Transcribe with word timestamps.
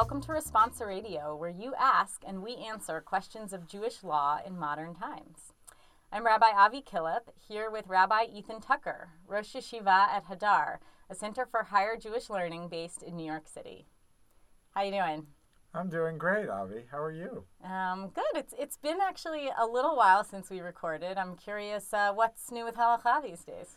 welcome 0.00 0.22
to 0.22 0.32
Responsa 0.32 0.86
Radio, 0.86 1.36
where 1.36 1.50
you 1.50 1.74
ask 1.78 2.22
and 2.26 2.42
we 2.42 2.56
answer 2.56 3.02
questions 3.02 3.52
of 3.52 3.68
Jewish 3.68 4.02
law 4.02 4.40
in 4.46 4.58
modern 4.58 4.94
times. 4.94 5.52
I'm 6.10 6.24
Rabbi 6.24 6.46
Avi 6.56 6.80
Killip, 6.80 7.28
here 7.46 7.70
with 7.70 7.86
Rabbi 7.86 8.24
Ethan 8.32 8.62
Tucker, 8.62 9.10
Rosh 9.26 9.54
Yeshiva 9.54 10.08
at 10.08 10.24
Hadar, 10.26 10.78
a 11.10 11.14
center 11.14 11.44
for 11.44 11.64
higher 11.64 11.98
Jewish 11.98 12.30
learning 12.30 12.68
based 12.68 13.02
in 13.02 13.14
New 13.14 13.26
York 13.26 13.46
City. 13.46 13.84
How 14.70 14.84
you 14.84 14.92
doing? 14.92 15.26
I'm 15.74 15.90
doing 15.90 16.16
great, 16.16 16.48
Avi. 16.48 16.84
How 16.90 17.02
are 17.02 17.12
you? 17.12 17.44
Um, 17.62 18.10
good. 18.14 18.24
It's 18.34 18.54
it's 18.58 18.78
been 18.78 19.00
actually 19.02 19.50
a 19.54 19.66
little 19.66 19.96
while 19.96 20.24
since 20.24 20.48
we 20.48 20.60
recorded. 20.60 21.18
I'm 21.18 21.36
curious, 21.36 21.92
uh, 21.92 22.14
what's 22.14 22.50
new 22.50 22.64
with 22.64 22.76
halacha 22.76 23.22
these 23.22 23.44
days? 23.44 23.76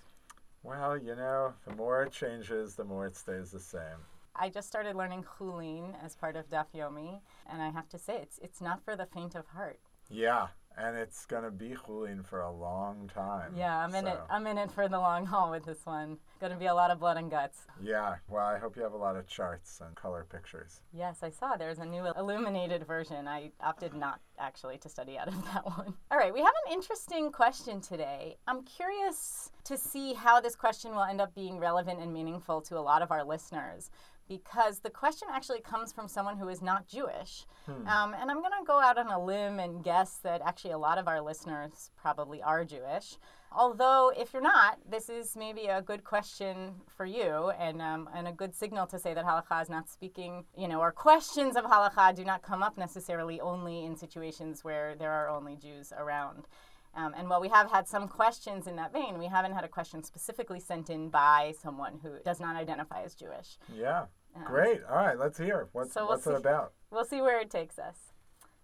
Well, 0.64 0.98
you 0.98 1.18
know, 1.18 1.56
the 1.68 1.76
more 1.76 2.04
it 2.04 2.14
changes, 2.14 2.76
the 2.76 2.86
more 2.86 3.08
it 3.08 3.18
stays 3.18 3.52
the 3.52 3.60
same. 3.60 4.08
I 4.36 4.50
just 4.50 4.68
started 4.68 4.96
learning 4.96 5.26
chulin 5.38 5.94
as 6.04 6.16
part 6.16 6.36
of 6.36 6.50
Daf 6.50 6.66
Yomi, 6.76 7.22
and 7.52 7.62
I 7.62 7.70
have 7.70 7.88
to 7.90 8.00
say, 8.00 8.18
it's 8.22 8.40
it's 8.40 8.62
not 8.62 8.84
for 8.84 8.96
the 8.96 9.06
faint 9.06 9.36
of 9.36 9.46
heart. 9.48 9.80
Yeah, 10.10 10.48
and 10.76 10.98
it's 10.98 11.26
gonna 11.26 11.52
be 11.52 11.70
chulin 11.70 12.26
for 12.26 12.42
a 12.42 12.52
long 12.52 13.10
time. 13.14 13.54
Yeah, 13.56 13.78
I'm 13.78 13.94
in 13.94 14.06
so. 14.06 14.12
it. 14.12 14.20
I'm 14.30 14.48
in 14.48 14.58
it 14.58 14.72
for 14.72 14.88
the 14.88 15.00
long 15.00 15.26
haul 15.26 15.52
with 15.52 15.66
this 15.66 15.86
one. 15.86 16.18
Going 16.40 16.52
to 16.52 16.58
be 16.58 16.66
a 16.66 16.74
lot 16.74 16.92
of 16.92 17.00
blood 17.00 17.18
and 17.18 17.30
guts. 17.32 17.68
Yeah, 17.82 18.16
well, 18.28 18.46
I 18.46 18.58
hope 18.58 18.76
you 18.76 18.82
have 18.82 18.94
a 18.94 18.98
lot 18.98 19.16
of 19.16 19.28
charts 19.28 19.82
and 19.86 19.96
color 19.96 20.26
pictures. 20.30 20.82
Yes, 20.92 21.20
I 21.22 21.30
saw 21.30 21.56
there's 21.56 21.80
a 21.80 21.86
new 21.86 22.06
illuminated 22.18 22.86
version. 22.86 23.28
I 23.28 23.52
opted 23.62 23.94
not 23.94 24.20
actually 24.40 24.78
to 24.80 24.90
study 24.90 25.18
out 25.18 25.28
of 25.28 25.46
that 25.54 25.66
one. 25.66 25.94
All 26.12 26.18
right, 26.18 26.34
we 26.34 26.42
have 26.42 26.54
an 26.66 26.74
interesting 26.74 27.32
question 27.32 27.80
today. 27.80 28.38
I'm 28.48 28.64
curious 28.64 29.52
to 29.66 29.78
see 29.78 30.14
how 30.14 30.42
this 30.42 30.56
question 30.56 30.92
will 30.92 31.04
end 31.04 31.22
up 31.22 31.34
being 31.34 31.60
relevant 31.60 32.00
and 32.02 32.12
meaningful 32.12 32.62
to 32.64 32.78
a 32.78 32.82
lot 32.82 33.02
of 33.02 33.12
our 33.12 33.24
listeners 33.24 33.90
because 34.28 34.80
the 34.80 34.90
question 34.90 35.28
actually 35.32 35.62
comes 35.62 35.92
from 35.92 36.08
someone 36.08 36.38
who 36.38 36.50
is 36.50 36.62
not 36.62 36.88
Jewish. 36.88 37.46
Hmm. 37.66 37.88
Um, 37.88 38.14
and 38.14 38.32
I'm 38.32 38.40
going 38.40 38.52
to 38.60 38.66
go 38.66 38.80
out 38.80 38.98
on 38.98 39.08
a 39.08 39.24
limb 39.24 39.60
and 39.60 39.84
guess 39.84 40.20
that 40.24 40.42
actually 40.42 40.72
a 40.72 40.78
lot 40.78 40.98
of 40.98 41.08
our 41.08 41.22
listeners 41.22 41.92
probably 41.96 42.42
are 42.42 42.64
Jewish. 42.66 43.18
Although, 43.56 44.12
if 44.18 44.34
you're 44.34 44.42
not, 44.42 44.80
this 44.90 45.10
is 45.10 45.36
maybe 45.36 45.68
a 45.68 45.82
good 45.82 46.04
question 46.04 46.74
for 46.88 47.06
you 47.06 47.52
and, 47.60 47.82
um, 47.82 48.10
and 48.16 48.28
a 48.28 48.32
good 48.32 48.56
signal 48.56 48.88
to 48.88 48.98
say 48.98 49.14
that 49.14 49.26
halakha 49.26 49.62
is 49.62 49.70
not 49.70 49.88
speaking, 49.88 50.46
you 50.58 50.68
know, 50.68 50.80
or 50.80 50.92
questions 50.92 51.56
of 51.56 51.64
halakha 51.66 52.16
do 52.16 52.26
not 52.26 52.42
come 52.42 52.64
up 52.64 52.78
necessarily 52.78 53.40
only 53.40 53.86
in 53.86 53.96
situations 53.96 54.64
where 54.64 54.96
there 54.96 55.12
are 55.12 55.30
only 55.30 55.56
Jews 55.56 55.94
around. 55.96 56.48
Um, 56.96 57.14
and 57.18 57.30
while 57.30 57.42
we 57.42 57.50
have 57.50 57.72
had 57.72 57.88
some 57.88 58.08
questions 58.08 58.68
in 58.68 58.76
that 58.76 58.94
vein, 58.94 59.18
we 59.18 59.26
haven't 59.26 59.54
had 59.54 59.64
a 59.64 59.68
question 59.68 60.04
specifically 60.04 60.60
sent 60.60 60.90
in 60.90 61.10
by 61.10 61.54
someone 61.60 62.00
who 62.04 62.20
does 62.24 62.40
not 62.40 62.56
identify 62.56 63.02
as 63.04 63.16
Jewish. 63.16 63.58
Yeah. 63.74 64.06
Um, 64.36 64.44
Great. 64.46 64.82
All 64.90 64.98
right, 64.98 65.18
let's 65.18 65.38
hear. 65.38 65.70
What's, 65.72 65.94
so 65.94 66.02
we'll 66.02 66.10
what's 66.10 66.26
see, 66.26 66.32
it 66.32 66.38
about? 66.38 66.74
We'll 66.92 67.06
see 67.06 67.22
where 67.22 67.40
it 67.40 67.50
takes 67.50 67.80
us. 67.80 68.14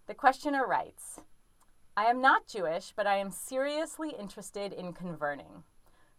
The 0.08 0.14
questioner 0.14 0.66
writes 0.66 1.22
I 1.98 2.06
am 2.06 2.22
not 2.22 2.48
Jewish, 2.48 2.94
but 2.96 3.08
I 3.08 3.18
am 3.18 3.32
seriously 3.32 4.12
interested 4.18 4.74
in 4.74 4.94
converting. 4.94 5.64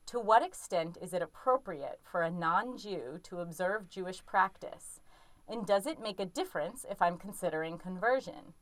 To 0.06 0.18
what 0.18 0.42
extent 0.42 0.98
is 1.00 1.14
it 1.14 1.22
appropriate 1.22 2.00
for 2.02 2.22
a 2.22 2.30
non 2.30 2.76
Jew 2.76 3.20
to 3.22 3.38
observe 3.38 3.88
Jewish 3.88 4.24
practice? 4.26 5.00
And 5.48 5.66
does 5.66 5.86
it 5.86 6.00
make 6.00 6.20
a 6.20 6.26
difference 6.26 6.84
if 6.88 7.00
I'm 7.00 7.16
considering 7.16 7.78
conversion? 7.78 8.54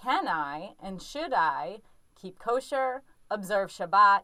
Can 0.00 0.28
I 0.28 0.74
and 0.82 1.00
should 1.00 1.32
I 1.32 1.78
keep 2.24 2.38
kosher, 2.38 3.02
observe 3.30 3.68
Shabbat, 3.68 4.22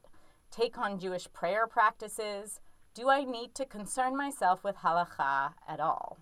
take 0.50 0.78
on 0.78 0.98
Jewish 0.98 1.30
prayer 1.34 1.66
practices? 1.66 2.58
Do 2.94 3.10
I 3.10 3.24
need 3.24 3.54
to 3.56 3.66
concern 3.66 4.16
myself 4.16 4.64
with 4.64 4.76
halacha 4.76 5.52
at 5.68 5.80
all? 5.80 6.18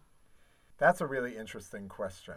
That's 0.79 1.01
a 1.01 1.07
really 1.07 1.37
interesting 1.37 1.89
question. 1.89 2.35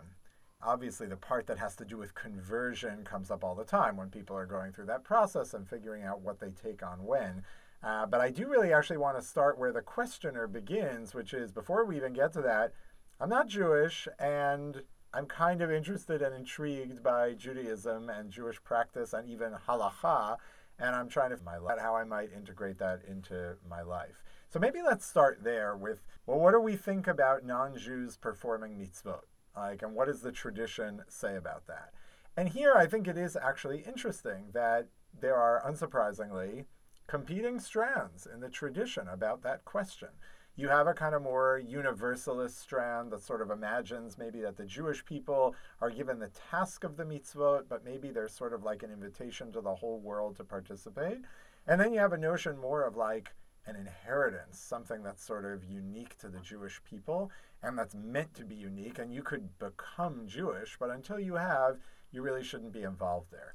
Obviously, 0.61 1.07
the 1.07 1.17
part 1.17 1.47
that 1.47 1.57
has 1.57 1.75
to 1.77 1.85
do 1.85 1.97
with 1.97 2.13
conversion 2.13 3.03
comes 3.03 3.31
up 3.31 3.43
all 3.43 3.55
the 3.55 3.65
time 3.65 3.97
when 3.97 4.11
people 4.11 4.37
are 4.37 4.45
going 4.45 4.73
through 4.73 4.85
that 4.85 5.03
process 5.03 5.55
and 5.55 5.67
figuring 5.67 6.03
out 6.03 6.21
what 6.21 6.39
they 6.39 6.51
take 6.51 6.83
on 6.83 7.03
when. 7.03 7.41
Uh, 7.81 8.05
but 8.05 8.21
I 8.21 8.29
do 8.29 8.47
really 8.47 8.71
actually 8.71 8.97
want 8.97 9.17
to 9.17 9.25
start 9.25 9.57
where 9.57 9.73
the 9.73 9.81
questioner 9.81 10.45
begins, 10.45 11.15
which 11.15 11.33
is 11.33 11.51
before 11.51 11.83
we 11.83 11.97
even 11.97 12.13
get 12.13 12.31
to 12.33 12.41
that, 12.43 12.73
I'm 13.19 13.29
not 13.29 13.47
Jewish 13.47 14.07
and 14.19 14.83
I'm 15.13 15.25
kind 15.25 15.61
of 15.61 15.71
interested 15.71 16.21
and 16.21 16.33
intrigued 16.33 17.03
by 17.03 17.33
Judaism 17.33 18.09
and 18.09 18.31
Jewish 18.31 18.63
practice 18.63 19.11
and 19.11 19.27
even 19.27 19.53
halacha, 19.67 20.37
and 20.79 20.95
I'm 20.95 21.09
trying 21.09 21.31
to 21.31 21.37
find 21.37 21.61
out 21.69 21.79
how 21.79 21.95
I 21.95 22.05
might 22.05 22.31
integrate 22.31 22.77
that 22.79 23.01
into 23.07 23.55
my 23.69 23.81
life. 23.81 24.23
So 24.49 24.59
maybe 24.59 24.81
let's 24.81 25.05
start 25.05 25.43
there 25.43 25.75
with 25.75 26.01
well, 26.25 26.39
what 26.39 26.51
do 26.51 26.61
we 26.61 26.75
think 26.75 27.07
about 27.07 27.45
non-Jews 27.45 28.15
performing 28.17 28.77
mitzvot? 28.77 29.23
Like, 29.55 29.81
and 29.81 29.95
what 29.95 30.07
does 30.07 30.21
the 30.21 30.31
tradition 30.31 31.01
say 31.09 31.35
about 31.35 31.67
that? 31.67 31.93
And 32.37 32.49
here, 32.49 32.73
I 32.73 32.85
think 32.85 33.07
it 33.07 33.17
is 33.17 33.35
actually 33.35 33.79
interesting 33.79 34.45
that 34.53 34.87
there 35.19 35.35
are, 35.35 35.61
unsurprisingly, 35.67 36.65
competing 37.07 37.59
strands 37.59 38.25
in 38.25 38.39
the 38.39 38.49
tradition 38.49 39.07
about 39.09 39.41
that 39.43 39.65
question 39.65 40.09
you 40.55 40.67
have 40.67 40.87
a 40.87 40.93
kind 40.93 41.15
of 41.15 41.21
more 41.21 41.61
universalist 41.65 42.59
strand 42.59 43.11
that 43.11 43.23
sort 43.23 43.41
of 43.41 43.51
imagines 43.51 44.17
maybe 44.17 44.41
that 44.41 44.57
the 44.57 44.65
Jewish 44.65 45.05
people 45.05 45.55
are 45.79 45.89
given 45.89 46.19
the 46.19 46.31
task 46.51 46.83
of 46.83 46.97
the 46.97 47.05
mitzvot, 47.05 47.63
but 47.69 47.85
maybe 47.85 48.11
there's 48.11 48.33
sort 48.33 48.53
of 48.53 48.63
like 48.63 48.83
an 48.83 48.91
invitation 48.91 49.51
to 49.53 49.61
the 49.61 49.75
whole 49.75 49.99
world 49.99 50.35
to 50.37 50.43
participate. 50.43 51.19
And 51.67 51.79
then 51.79 51.93
you 51.93 51.99
have 51.99 52.13
a 52.13 52.17
notion 52.17 52.59
more 52.59 52.83
of 52.83 52.97
like 52.97 53.33
an 53.65 53.75
inheritance, 53.75 54.59
something 54.59 55.03
that's 55.03 55.23
sort 55.23 55.45
of 55.45 55.63
unique 55.63 56.17
to 56.17 56.27
the 56.27 56.39
Jewish 56.39 56.81
people 56.83 57.31
and 57.63 57.77
that's 57.77 57.95
meant 57.95 58.33
to 58.35 58.43
be 58.43 58.55
unique. 58.55 58.99
And 58.99 59.13
you 59.13 59.21
could 59.21 59.57
become 59.59 60.27
Jewish, 60.27 60.77
but 60.79 60.89
until 60.89 61.19
you 61.19 61.35
have, 61.35 61.77
you 62.11 62.21
really 62.21 62.43
shouldn't 62.43 62.73
be 62.73 62.83
involved 62.83 63.31
there. 63.31 63.53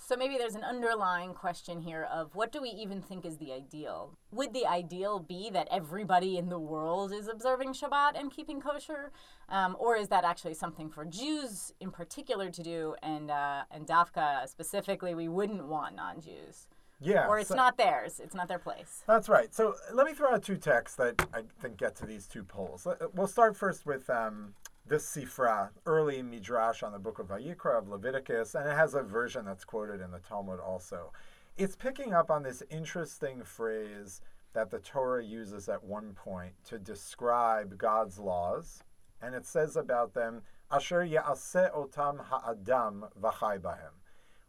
So 0.00 0.16
maybe 0.16 0.38
there's 0.38 0.54
an 0.54 0.64
underlying 0.64 1.34
question 1.34 1.80
here 1.80 2.08
of 2.10 2.34
what 2.34 2.50
do 2.52 2.62
we 2.62 2.70
even 2.70 3.02
think 3.02 3.26
is 3.26 3.36
the 3.36 3.52
ideal? 3.52 4.16
Would 4.30 4.54
the 4.54 4.64
ideal 4.64 5.18
be 5.18 5.50
that 5.50 5.68
everybody 5.70 6.38
in 6.38 6.48
the 6.48 6.58
world 6.58 7.12
is 7.12 7.28
observing 7.28 7.74
Shabbat 7.74 8.18
and 8.18 8.30
keeping 8.30 8.60
kosher, 8.60 9.12
um, 9.48 9.76
or 9.78 9.96
is 9.96 10.08
that 10.08 10.24
actually 10.24 10.54
something 10.54 10.88
for 10.88 11.04
Jews 11.04 11.74
in 11.80 11.90
particular 11.90 12.48
to 12.48 12.62
do, 12.62 12.94
and 13.02 13.30
uh, 13.30 13.64
and 13.70 13.86
Dafka 13.86 14.48
specifically, 14.48 15.14
we 15.14 15.28
wouldn't 15.28 15.66
want 15.66 15.96
non-Jews? 15.96 16.68
Yeah, 17.00 17.28
or 17.28 17.38
it's 17.38 17.50
so, 17.50 17.54
not 17.54 17.76
theirs; 17.76 18.18
it's 18.18 18.34
not 18.34 18.48
their 18.48 18.58
place. 18.58 19.02
That's 19.06 19.28
right. 19.28 19.54
So 19.54 19.74
let 19.92 20.06
me 20.06 20.14
throw 20.14 20.32
out 20.32 20.42
two 20.42 20.56
texts 20.56 20.96
that 20.96 21.26
I 21.34 21.42
think 21.60 21.76
get 21.76 21.94
to 21.96 22.06
these 22.06 22.26
two 22.26 22.44
poles. 22.44 22.86
We'll 23.14 23.26
start 23.26 23.56
first 23.56 23.84
with 23.84 24.08
um, 24.08 24.54
this 24.88 25.04
Sifra, 25.04 25.68
early 25.84 26.22
Midrash 26.22 26.82
on 26.82 26.92
the 26.92 26.98
book 26.98 27.18
of 27.18 27.28
Vayikra 27.28 27.78
of 27.78 27.88
Leviticus, 27.88 28.54
and 28.54 28.66
it 28.66 28.74
has 28.74 28.94
a 28.94 29.02
version 29.02 29.44
that's 29.44 29.64
quoted 29.64 30.00
in 30.00 30.10
the 30.10 30.18
Talmud 30.18 30.60
also. 30.60 31.12
It's 31.58 31.76
picking 31.76 32.14
up 32.14 32.30
on 32.30 32.42
this 32.42 32.62
interesting 32.70 33.42
phrase 33.42 34.22
that 34.54 34.70
the 34.70 34.78
Torah 34.78 35.22
uses 35.22 35.68
at 35.68 35.84
one 35.84 36.14
point 36.14 36.52
to 36.64 36.78
describe 36.78 37.76
God's 37.76 38.18
laws, 38.18 38.82
and 39.20 39.34
it 39.34 39.44
says 39.44 39.76
about 39.76 40.14
them, 40.14 40.40
Asher 40.70 41.04
ya'aseh 41.04 41.74
otam 41.74 42.24
ha'adam 42.24 43.04
v'chai 43.20 43.58
bahem, 43.58 43.92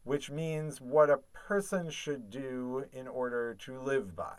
which 0.03 0.31
means 0.31 0.79
what 0.79 1.09
a 1.09 1.19
person 1.33 1.89
should 1.89 2.29
do 2.29 2.85
in 2.93 3.07
order 3.07 3.55
to 3.55 3.79
live 3.79 4.15
by. 4.15 4.37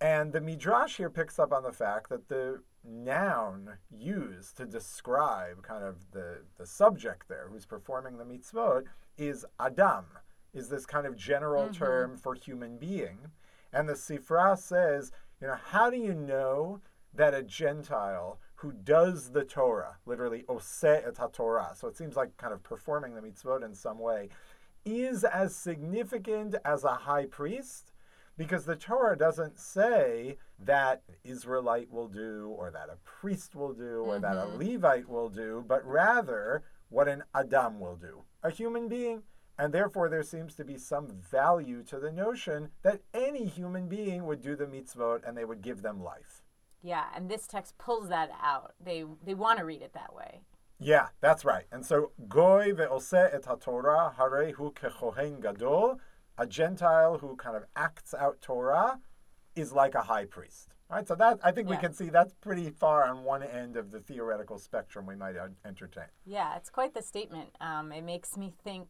And 0.00 0.32
the 0.32 0.40
Midrash 0.40 0.96
here 0.96 1.10
picks 1.10 1.38
up 1.38 1.52
on 1.52 1.62
the 1.62 1.72
fact 1.72 2.08
that 2.08 2.28
the 2.28 2.62
noun 2.88 3.78
used 3.90 4.56
to 4.56 4.66
describe 4.66 5.62
kind 5.62 5.84
of 5.84 6.10
the, 6.12 6.38
the 6.56 6.66
subject 6.66 7.28
there 7.28 7.48
who's 7.50 7.66
performing 7.66 8.18
the 8.18 8.24
mitzvot 8.24 8.84
is 9.16 9.44
Adam, 9.60 10.06
is 10.54 10.68
this 10.68 10.86
kind 10.86 11.06
of 11.06 11.16
general 11.16 11.64
mm-hmm. 11.64 11.84
term 11.84 12.16
for 12.16 12.34
human 12.34 12.78
being. 12.78 13.18
And 13.72 13.88
the 13.88 13.94
Sifra 13.94 14.56
says, 14.58 15.12
you 15.40 15.46
know, 15.46 15.58
how 15.70 15.90
do 15.90 15.96
you 15.96 16.14
know 16.14 16.80
that 17.14 17.34
a 17.34 17.42
Gentile 17.42 18.38
who 18.56 18.72
does 18.72 19.30
the 19.30 19.44
Torah, 19.44 19.96
literally 20.06 20.42
oseh 20.48 21.06
et 21.06 21.32
Torah, 21.32 21.72
so 21.74 21.86
it 21.86 21.96
seems 21.96 22.16
like 22.16 22.36
kind 22.36 22.52
of 22.52 22.62
performing 22.62 23.14
the 23.14 23.20
mitzvot 23.20 23.64
in 23.64 23.74
some 23.74 23.98
way, 23.98 24.30
is 24.84 25.22
as 25.24 25.54
significant 25.54 26.56
as 26.64 26.84
a 26.84 26.94
high 26.94 27.26
priest? 27.26 27.92
Because 28.38 28.64
the 28.64 28.76
Torah 28.76 29.18
doesn't 29.18 29.58
say 29.58 30.38
that 30.64 31.02
Israelite 31.24 31.90
will 31.90 32.08
do, 32.08 32.54
or 32.56 32.70
that 32.70 32.88
a 32.88 32.96
priest 33.04 33.54
will 33.54 33.74
do, 33.74 34.04
or 34.06 34.14
mm-hmm. 34.14 34.22
that 34.22 34.36
a 34.36 34.46
mm-hmm. 34.46 34.58
Levite 34.58 35.08
will 35.08 35.28
do, 35.28 35.64
but 35.68 35.84
rather 35.84 36.62
what 36.88 37.08
an 37.08 37.24
Adam 37.34 37.80
will 37.80 37.96
do, 37.96 38.22
a 38.42 38.50
human 38.50 38.88
being. 38.88 39.24
And 39.58 39.74
therefore, 39.74 40.08
there 40.08 40.22
seems 40.22 40.54
to 40.54 40.64
be 40.64 40.78
some 40.78 41.08
value 41.08 41.82
to 41.82 41.98
the 41.98 42.12
notion 42.12 42.70
that 42.82 43.00
any 43.12 43.44
human 43.44 43.88
being 43.88 44.24
would 44.24 44.40
do 44.40 44.54
the 44.54 44.66
mitzvot 44.66 45.26
and 45.26 45.36
they 45.36 45.44
would 45.44 45.62
give 45.62 45.82
them 45.82 46.02
life. 46.02 46.42
Yeah, 46.80 47.06
and 47.14 47.28
this 47.28 47.48
text 47.48 47.76
pulls 47.76 48.08
that 48.08 48.30
out. 48.40 48.74
They 48.80 49.04
they 49.24 49.34
want 49.34 49.58
to 49.58 49.64
read 49.64 49.82
it 49.82 49.94
that 49.94 50.14
way. 50.14 50.42
Yeah, 50.78 51.08
that's 51.20 51.44
right. 51.44 51.64
And 51.72 51.84
so, 51.84 52.12
goy 52.28 52.72
ve'oseh 52.72 53.34
et 53.34 53.42
haTorah 53.42 54.14
harehu 54.14 54.72
kechohen 54.74 55.42
gadol 55.42 55.98
a 56.38 56.46
Gentile 56.46 57.18
who 57.18 57.36
kind 57.36 57.56
of 57.56 57.64
acts 57.76 58.14
out 58.14 58.40
Torah 58.40 59.00
is 59.56 59.72
like 59.72 59.94
a 59.94 60.02
high 60.02 60.24
priest. 60.24 60.68
Right, 60.90 61.06
so 61.06 61.14
that 61.16 61.38
I 61.44 61.50
think 61.50 61.68
we 61.68 61.76
can 61.76 61.92
see 61.92 62.08
that's 62.08 62.32
pretty 62.40 62.70
far 62.70 63.04
on 63.04 63.22
one 63.22 63.42
end 63.42 63.76
of 63.76 63.90
the 63.90 64.00
theoretical 64.00 64.56
spectrum 64.56 65.04
we 65.04 65.16
might 65.16 65.34
entertain. 65.66 66.06
Yeah, 66.24 66.56
it's 66.56 66.70
quite 66.70 66.94
the 66.94 67.02
statement. 67.02 67.50
Um, 67.60 67.92
it 67.92 68.02
makes 68.02 68.38
me 68.38 68.54
think. 68.64 68.88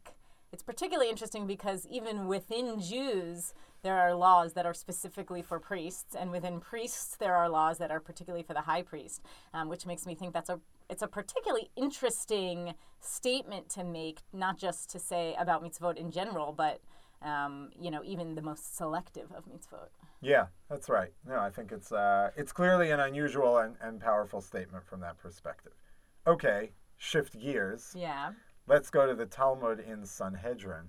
It's 0.53 0.62
particularly 0.62 1.11
interesting 1.11 1.47
because 1.47 1.87
even 1.91 2.29
within 2.29 2.81
Jews, 2.81 3.53
there 3.83 3.99
are 3.99 4.15
laws 4.15 4.53
that 4.53 4.65
are 4.65 4.73
specifically 4.73 5.43
for 5.43 5.59
priests, 5.59 6.15
and 6.15 6.31
within 6.31 6.61
priests, 6.61 7.17
there 7.17 7.35
are 7.35 7.49
laws 7.49 7.79
that 7.79 7.91
are 7.91 8.01
particularly 8.01 8.44
for 8.44 8.55
the 8.55 8.62
high 8.62 8.83
priest, 8.83 9.21
um, 9.53 9.69
which 9.69 9.85
makes 9.85 10.06
me 10.06 10.15
think 10.15 10.33
that's 10.33 10.49
a 10.49 10.61
it's 10.89 11.03
a 11.03 11.09
particularly 11.09 11.69
interesting 11.77 12.75
statement 13.01 13.69
to 13.71 13.83
make, 13.83 14.21
not 14.33 14.56
just 14.56 14.89
to 14.91 15.01
say 15.01 15.35
about 15.37 15.65
mitzvot 15.65 15.97
in 15.97 16.12
general, 16.12 16.53
but 16.56 16.81
um, 17.23 17.70
you 17.79 17.91
know 17.91 18.03
even 18.05 18.35
the 18.35 18.43
most 18.43 18.76
selective 18.76 19.31
of 19.32 19.44
mitzvot. 19.47 19.88
Yeah, 20.20 20.47
that's 20.69 20.88
right. 20.88 21.12
No, 21.26 21.38
I 21.38 21.50
think 21.50 21.73
it's 21.73 21.93
uh, 21.93 22.31
it's 22.37 22.53
clearly 22.53 22.91
an 22.91 23.00
unusual 23.00 23.59
and, 23.59 23.76
and 23.81 24.00
powerful 24.00 24.41
statement 24.41 24.85
from 24.87 25.00
that 25.00 25.19
perspective. 25.19 25.73
Okay, 26.26 26.73
shift 26.97 27.38
gears. 27.38 27.94
Yeah. 27.97 28.32
Let's 28.67 28.91
go 28.91 29.06
to 29.06 29.15
the 29.15 29.25
Talmud 29.25 29.81
in 29.81 30.05
Sanhedrin. 30.05 30.88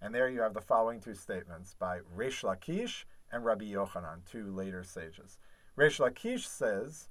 And 0.00 0.14
there 0.14 0.28
you 0.28 0.40
have 0.42 0.54
the 0.54 0.60
following 0.60 1.00
two 1.00 1.14
statements 1.14 1.74
by 1.78 1.98
Reish 2.16 2.44
Lakish 2.44 3.04
and 3.32 3.44
Rabbi 3.44 3.64
Yochanan, 3.64 4.24
two 4.30 4.50
later 4.54 4.84
sages. 4.84 5.36
Reish 5.76 5.98
Lakish 5.98 6.46
says, 6.46 7.08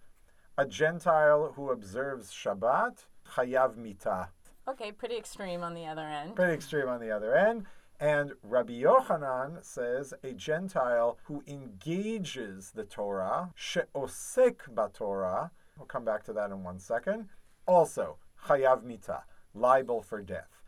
A 0.58 0.66
Gentile 0.66 1.54
who 1.56 1.70
observes 1.70 2.32
Shabbat, 2.32 3.06
chayav 3.34 3.76
mitah. 3.76 4.30
Okay, 4.68 4.92
pretty 4.92 5.18
extreme 5.18 5.64
on 5.64 5.74
the 5.74 5.86
other 5.86 6.08
end. 6.08 6.36
Pretty 6.36 6.54
extreme 6.54 6.88
on 6.88 7.00
the 7.00 7.12
other 7.12 7.36
end. 7.36 7.66
And 8.00 8.32
Rabbi 8.44 8.82
Yochanan 8.82 9.64
says, 9.64 10.14
A 10.24 10.32
Gentile 10.32 11.18
who 11.24 11.44
engages 11.46 12.72
the 12.72 12.86
Torah, 12.86 13.52
she'osek 13.56 14.74
batorah, 14.74 15.52
we'll 15.78 15.86
come 15.86 16.06
back 16.06 16.24
to 16.24 16.34
that 16.34 16.52
in 16.52 16.64
one 16.64 16.80
second, 16.80 17.28
also, 17.68 18.18
chayav 18.46 18.84
mitah, 18.84 19.24
liable 19.54 20.02
for 20.02 20.22
death. 20.22 20.64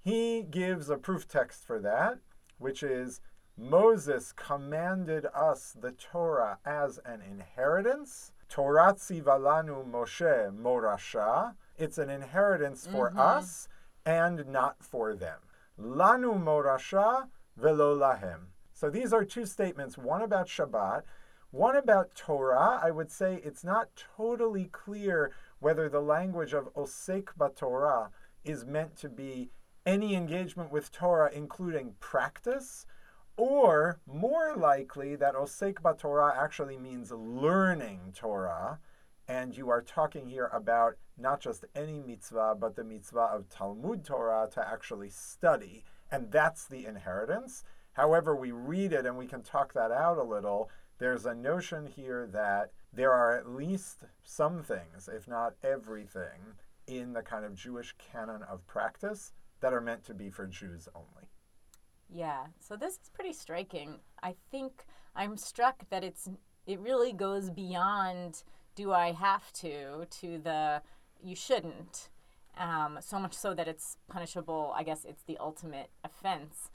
He 0.00 0.44
gives 0.48 0.88
a 0.88 0.96
proof 0.96 1.26
text 1.26 1.64
for 1.66 1.80
that, 1.80 2.18
which 2.58 2.84
is 2.84 3.20
Moses 3.58 4.32
commanded 4.32 5.26
us 5.34 5.74
the 5.78 5.90
Torah 5.90 6.58
as 6.64 7.00
an 7.04 7.20
inheritance. 7.20 8.32
Torah 8.48 8.94
tzivalanu 8.94 9.90
Moshe 9.90 10.56
morasha. 10.56 11.54
It's 11.76 11.98
an 11.98 12.10
inheritance 12.10 12.86
for 12.86 13.10
mm-hmm. 13.10 13.18
us 13.18 13.68
and 14.04 14.46
not 14.46 14.76
for 14.84 15.14
them. 15.14 15.38
Lanu 15.80 16.42
morasha 16.42 17.28
velo 17.56 17.96
lahem. 17.96 18.46
So 18.72 18.90
these 18.90 19.12
are 19.12 19.24
two 19.24 19.46
statements, 19.46 19.98
one 19.98 20.22
about 20.22 20.46
Shabbat, 20.46 21.02
one 21.50 21.76
about 21.76 22.14
Torah. 22.14 22.80
I 22.82 22.90
would 22.90 23.10
say 23.10 23.40
it's 23.44 23.64
not 23.64 23.88
totally 24.16 24.66
clear 24.66 25.32
whether 25.58 25.88
the 25.88 26.00
language 26.00 26.52
of 26.52 26.72
osek 26.74 27.28
batorah 27.38 28.10
is 28.44 28.64
meant 28.64 28.96
to 28.96 29.08
be 29.08 29.50
any 29.84 30.14
engagement 30.14 30.70
with 30.72 30.90
Torah, 30.92 31.30
including 31.32 31.94
practice, 32.00 32.86
or 33.36 34.00
more 34.06 34.54
likely 34.56 35.14
that 35.16 35.34
osek 35.34 35.74
batorah 35.74 36.36
actually 36.36 36.76
means 36.76 37.12
learning 37.12 38.12
Torah, 38.14 38.78
and 39.28 39.56
you 39.56 39.70
are 39.70 39.82
talking 39.82 40.26
here 40.26 40.50
about 40.52 40.96
not 41.18 41.40
just 41.40 41.64
any 41.74 42.00
mitzvah, 42.00 42.56
but 42.58 42.76
the 42.76 42.84
mitzvah 42.84 43.30
of 43.32 43.48
Talmud 43.48 44.04
Torah 44.04 44.48
to 44.52 44.66
actually 44.66 45.10
study, 45.10 45.84
and 46.10 46.30
that's 46.30 46.66
the 46.66 46.86
inheritance. 46.86 47.64
However, 47.92 48.36
we 48.36 48.52
read 48.52 48.92
it 48.92 49.06
and 49.06 49.16
we 49.16 49.26
can 49.26 49.42
talk 49.42 49.72
that 49.72 49.90
out 49.90 50.18
a 50.18 50.22
little. 50.22 50.70
There's 50.98 51.26
a 51.26 51.34
notion 51.34 51.86
here 51.86 52.26
that 52.32 52.72
there 52.92 53.12
are 53.12 53.36
at 53.36 53.48
least 53.48 54.04
some 54.22 54.62
things, 54.62 55.08
if 55.12 55.26
not 55.26 55.54
everything, 55.62 56.56
in 56.86 57.12
the 57.12 57.22
kind 57.22 57.44
of 57.44 57.54
Jewish 57.54 57.94
canon 57.98 58.42
of 58.42 58.66
practice 58.66 59.32
that 59.60 59.72
are 59.72 59.80
meant 59.80 60.04
to 60.04 60.14
be 60.14 60.30
for 60.30 60.46
Jews 60.46 60.88
only. 60.94 61.30
Yeah, 62.08 62.46
so 62.60 62.76
this 62.76 62.94
is 62.94 63.10
pretty 63.12 63.32
striking. 63.32 63.98
I 64.22 64.34
think 64.50 64.84
I'm 65.14 65.36
struck 65.36 65.88
that 65.90 66.04
it's 66.04 66.28
it 66.66 66.80
really 66.80 67.12
goes 67.12 67.50
beyond 67.50 68.42
do 68.76 68.92
I 68.92 69.10
have 69.12 69.52
to 69.54 70.06
to 70.20 70.38
the 70.38 70.82
you 71.20 71.34
shouldn't. 71.34 72.10
Um, 72.58 72.98
so 73.00 73.18
much 73.18 73.34
so 73.34 73.52
that 73.52 73.68
it's 73.68 73.98
punishable. 74.08 74.72
I 74.74 74.82
guess 74.82 75.04
it's 75.04 75.24
the 75.24 75.36
ultimate 75.38 75.90
offense. 76.04 76.70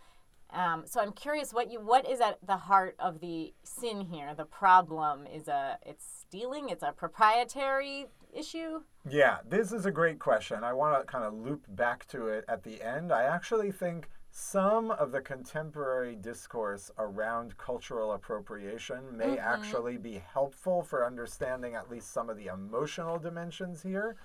Um, 0.54 0.84
so 0.86 1.00
I'm 1.00 1.14
curious 1.14 1.54
what 1.54 1.72
you 1.72 1.80
what 1.80 2.08
is 2.08 2.20
at 2.20 2.38
the 2.46 2.58
heart 2.58 2.96
of 3.00 3.22
the 3.22 3.54
sin 3.64 4.02
here? 4.02 4.34
The 4.36 4.46
problem 4.46 5.26
is 5.26 5.48
a 5.48 5.78
it's 5.86 6.06
stealing. 6.20 6.70
It's 6.70 6.84
a 6.84 6.92
proprietary 6.92 8.08
issue. 8.34 8.82
Yeah, 9.10 9.38
this 9.48 9.72
is 9.72 9.86
a 9.86 9.92
great 9.92 10.20
question. 10.20 10.64
I 10.64 10.74
want 10.74 11.00
to 11.00 11.12
kind 11.12 11.24
of 11.24 11.34
loop 11.34 11.66
back 11.70 12.06
to 12.10 12.28
it 12.28 12.46
at 12.48 12.64
the 12.64 12.82
end. 12.82 13.12
I 13.12 13.24
actually 13.24 13.72
think 13.72 14.10
some 14.34 14.92
of 14.92 15.12
the 15.12 15.20
contemporary 15.20 16.16
discourse 16.16 16.90
around 16.98 17.58
cultural 17.58 18.14
appropriation 18.14 19.18
may 19.18 19.36
mm-hmm. 19.36 19.40
actually 19.40 19.98
be 19.98 20.24
helpful 20.34 20.82
for 20.82 21.06
understanding 21.06 21.76
at 21.76 21.92
least 21.92 22.14
some 22.14 22.30
of 22.30 22.38
the 22.38 22.48
emotional 22.48 23.20
dimensions 23.20 23.84
here. 23.84 24.16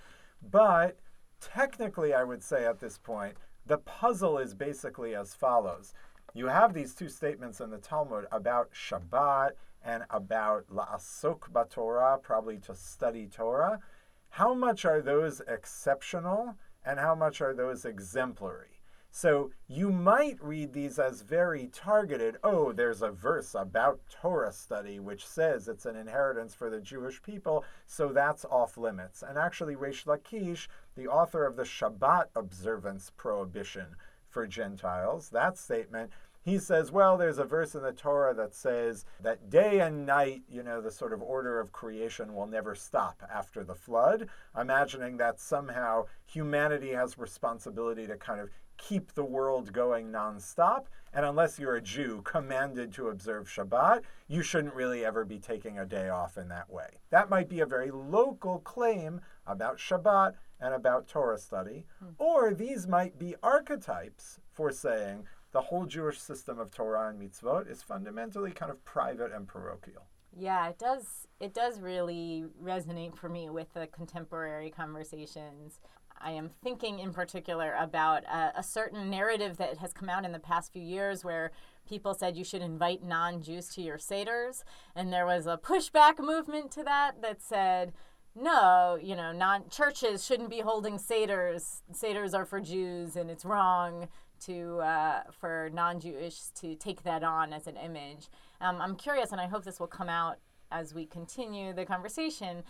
But 0.49 0.97
technically, 1.41 2.15
I 2.15 2.23
would 2.23 2.45
say 2.45 2.65
at 2.65 2.79
this 2.79 2.99
point, 2.99 3.37
the 3.67 3.79
puzzle 3.79 4.39
is 4.39 4.55
basically 4.55 5.17
as 5.17 5.35
follows. 5.35 5.93
You 6.35 6.47
have 6.47 6.73
these 6.73 6.95
two 6.95 7.09
statements 7.09 7.61
in 7.61 7.71
the 7.71 7.79
Talmud 7.79 8.27
about 8.31 8.73
Shabbat 8.73 9.53
and 9.85 10.05
about 10.11 10.69
la'asok 10.69 11.51
batorah, 11.53 12.23
probably 12.23 12.59
to 12.59 12.77
study 12.77 13.27
Torah. 13.27 13.81
How 14.29 14.55
much 14.55 14.85
are 14.85 15.03
those 15.03 15.41
exceptional 15.49 16.55
and 16.85 17.01
how 17.01 17.17
much 17.17 17.41
are 17.41 17.55
those 17.55 17.85
exemplary? 17.85 18.76
So 19.19 19.51
you 19.67 19.93
might 19.93 20.37
read 20.43 20.75
these 20.75 20.99
as 20.99 21.23
very 21.23 21.69
targeted. 21.69 22.37
Oh, 22.45 22.73
there's 22.73 23.01
a 23.01 23.11
verse 23.11 23.55
about 23.55 23.99
Torah 24.11 24.53
study 24.53 25.01
which 25.01 25.27
says 25.27 25.69
it's 25.69 25.87
an 25.87 25.97
inheritance 25.97 26.53
for 26.53 26.69
the 26.69 26.83
Jewish 26.83 27.23
people, 27.23 27.65
so 27.87 28.09
that's 28.13 28.45
off 28.45 28.77
limits. 28.77 29.23
And 29.27 29.39
actually, 29.39 29.75
Reish 29.75 30.05
Lakish, 30.05 30.69
the 30.99 31.09
author 31.09 31.47
of 31.47 31.57
the 31.57 31.63
Shabbat 31.63 32.27
observance 32.37 33.11
prohibition 33.17 33.97
for 34.29 34.47
Gentiles, 34.47 35.31
that 35.31 35.57
statement, 35.57 36.11
he 36.47 36.59
says, 36.59 36.93
well, 36.93 37.17
there's 37.17 37.39
a 37.39 37.45
verse 37.45 37.75
in 37.75 37.83
the 37.83 37.93
Torah 37.93 38.35
that 38.35 38.55
says 38.55 39.07
that 39.21 39.51
day 39.51 39.81
and 39.81 40.07
night, 40.07 40.43
you 40.49 40.63
know, 40.63 40.81
the 40.83 40.93
sort 40.93 41.13
of 41.13 41.21
order 41.21 41.59
of 41.59 41.73
creation 41.73 42.35
will 42.35 42.47
never 42.47 42.75
stop 42.75 43.21
after 43.35 43.65
the 43.65 43.75
flood, 43.75 44.29
imagining 44.57 45.17
that 45.17 45.41
somehow 45.41 46.05
humanity 46.27 46.93
has 46.93 47.19
responsibility 47.19 48.07
to 48.07 48.17
kind 48.17 48.41
of 48.41 48.51
keep 48.77 49.13
the 49.13 49.25
world 49.25 49.73
going 49.73 50.11
nonstop. 50.11 50.87
And 51.13 51.25
unless 51.25 51.59
you're 51.59 51.77
a 51.77 51.83
Jew 51.83 52.21
commanded 52.25 52.93
to 52.95 53.09
observe 53.09 53.49
Shabbat, 53.49 54.03
you 54.29 54.43
shouldn't 54.43 54.75
really 54.75 55.05
ever 55.05 55.25
be 55.25 55.39
taking 55.39 55.79
a 55.79 55.87
day 55.87 56.09
off 56.09 56.37
in 56.37 56.49
that 56.49 56.69
way. 56.69 56.99
That 57.11 57.31
might 57.31 57.49
be 57.49 57.61
a 57.61 57.67
very 57.67 57.91
local 57.91 58.59
claim 58.59 59.21
about 59.47 59.79
Shabbat 59.79 60.35
and 60.61 60.75
about 60.75 61.09
Torah 61.09 61.39
study, 61.39 61.87
hmm. 61.99 62.11
or 62.19 62.55
these 62.55 62.87
might 62.87 63.19
be 63.19 63.35
archetypes 63.43 64.41
for 64.53 64.71
saying 64.71 65.25
the 65.53 65.61
whole 65.61 65.87
Jewish 65.87 66.21
system 66.21 66.59
of 66.59 66.71
Torah 66.71 67.09
and 67.09 67.21
mitzvot 67.21 67.71
is 67.71 67.83
fundamentally 67.83 68.51
kind 68.51 68.71
of 68.71 68.85
private 68.85 69.33
and 69.33 69.47
parochial. 69.47 70.07
Yeah, 70.39 70.69
it 70.69 70.79
does. 70.79 71.29
It 71.41 71.55
does 71.55 71.81
really 71.81 72.45
resonate 72.63 73.17
for 73.17 73.29
me 73.29 73.49
with 73.49 73.73
the 73.73 73.87
contemporary 73.87 74.71
conversations. 74.71 75.81
I 76.21 76.33
am 76.33 76.51
thinking 76.63 76.99
in 76.99 77.13
particular 77.13 77.75
about 77.79 78.25
a, 78.25 78.53
a 78.59 78.63
certain 78.63 79.11
narrative 79.11 79.57
that 79.59 79.79
has 79.79 79.93
come 79.93 80.09
out 80.09 80.25
in 80.25 80.33
the 80.33 80.39
past 80.39 80.73
few 80.73 80.83
years 80.83 81.25
where 81.25 81.53
people 81.89 82.15
said 82.15 82.37
you 82.37 82.45
should 82.45 82.63
invite 82.63 83.05
non 83.05 83.43
Jews 83.43 83.69
to 83.75 83.83
your 83.83 83.99
Seder's. 83.99 84.65
And 84.95 85.13
there 85.13 85.27
was 85.27 85.47
a 85.47 85.57
pushback 85.57 86.19
movement 86.19 86.71
to 86.73 86.83
that 86.85 87.23
that 87.23 87.43
said, 87.43 87.93
no, 88.35 88.99
you 89.01 89.17
know, 89.17 89.33
non 89.33 89.69
churches 89.71 90.25
shouldn't 90.25 90.51
be 90.51 90.61
holding 90.61 90.99
Seder's. 90.99 91.83
Seder's 91.93 92.35
are 92.35 92.45
for 92.45 92.61
Jews, 92.61 93.17
and 93.17 93.31
it's 93.31 93.45
wrong 93.45 94.09
to 94.41 94.81
uh, 94.81 95.23
for 95.31 95.71
non-Jewish 95.73 96.49
to 96.61 96.75
take 96.75 97.03
that 97.05 97.23
on 97.23 97.53
as 97.53 97.67
an 97.67 97.77
image. 97.77 98.29
Um, 98.61 98.81
I'm 98.81 98.97
curious, 98.97 99.33
and 99.33 99.41
I 99.41 99.47
hope 99.47 99.65
this 99.65 99.81
will 99.81 99.87
come 99.87 100.09
out 100.09 100.37
as 100.71 100.95
we 100.95 101.07
continue 101.07 101.73
the 101.73 101.85
conversation, 101.85 102.65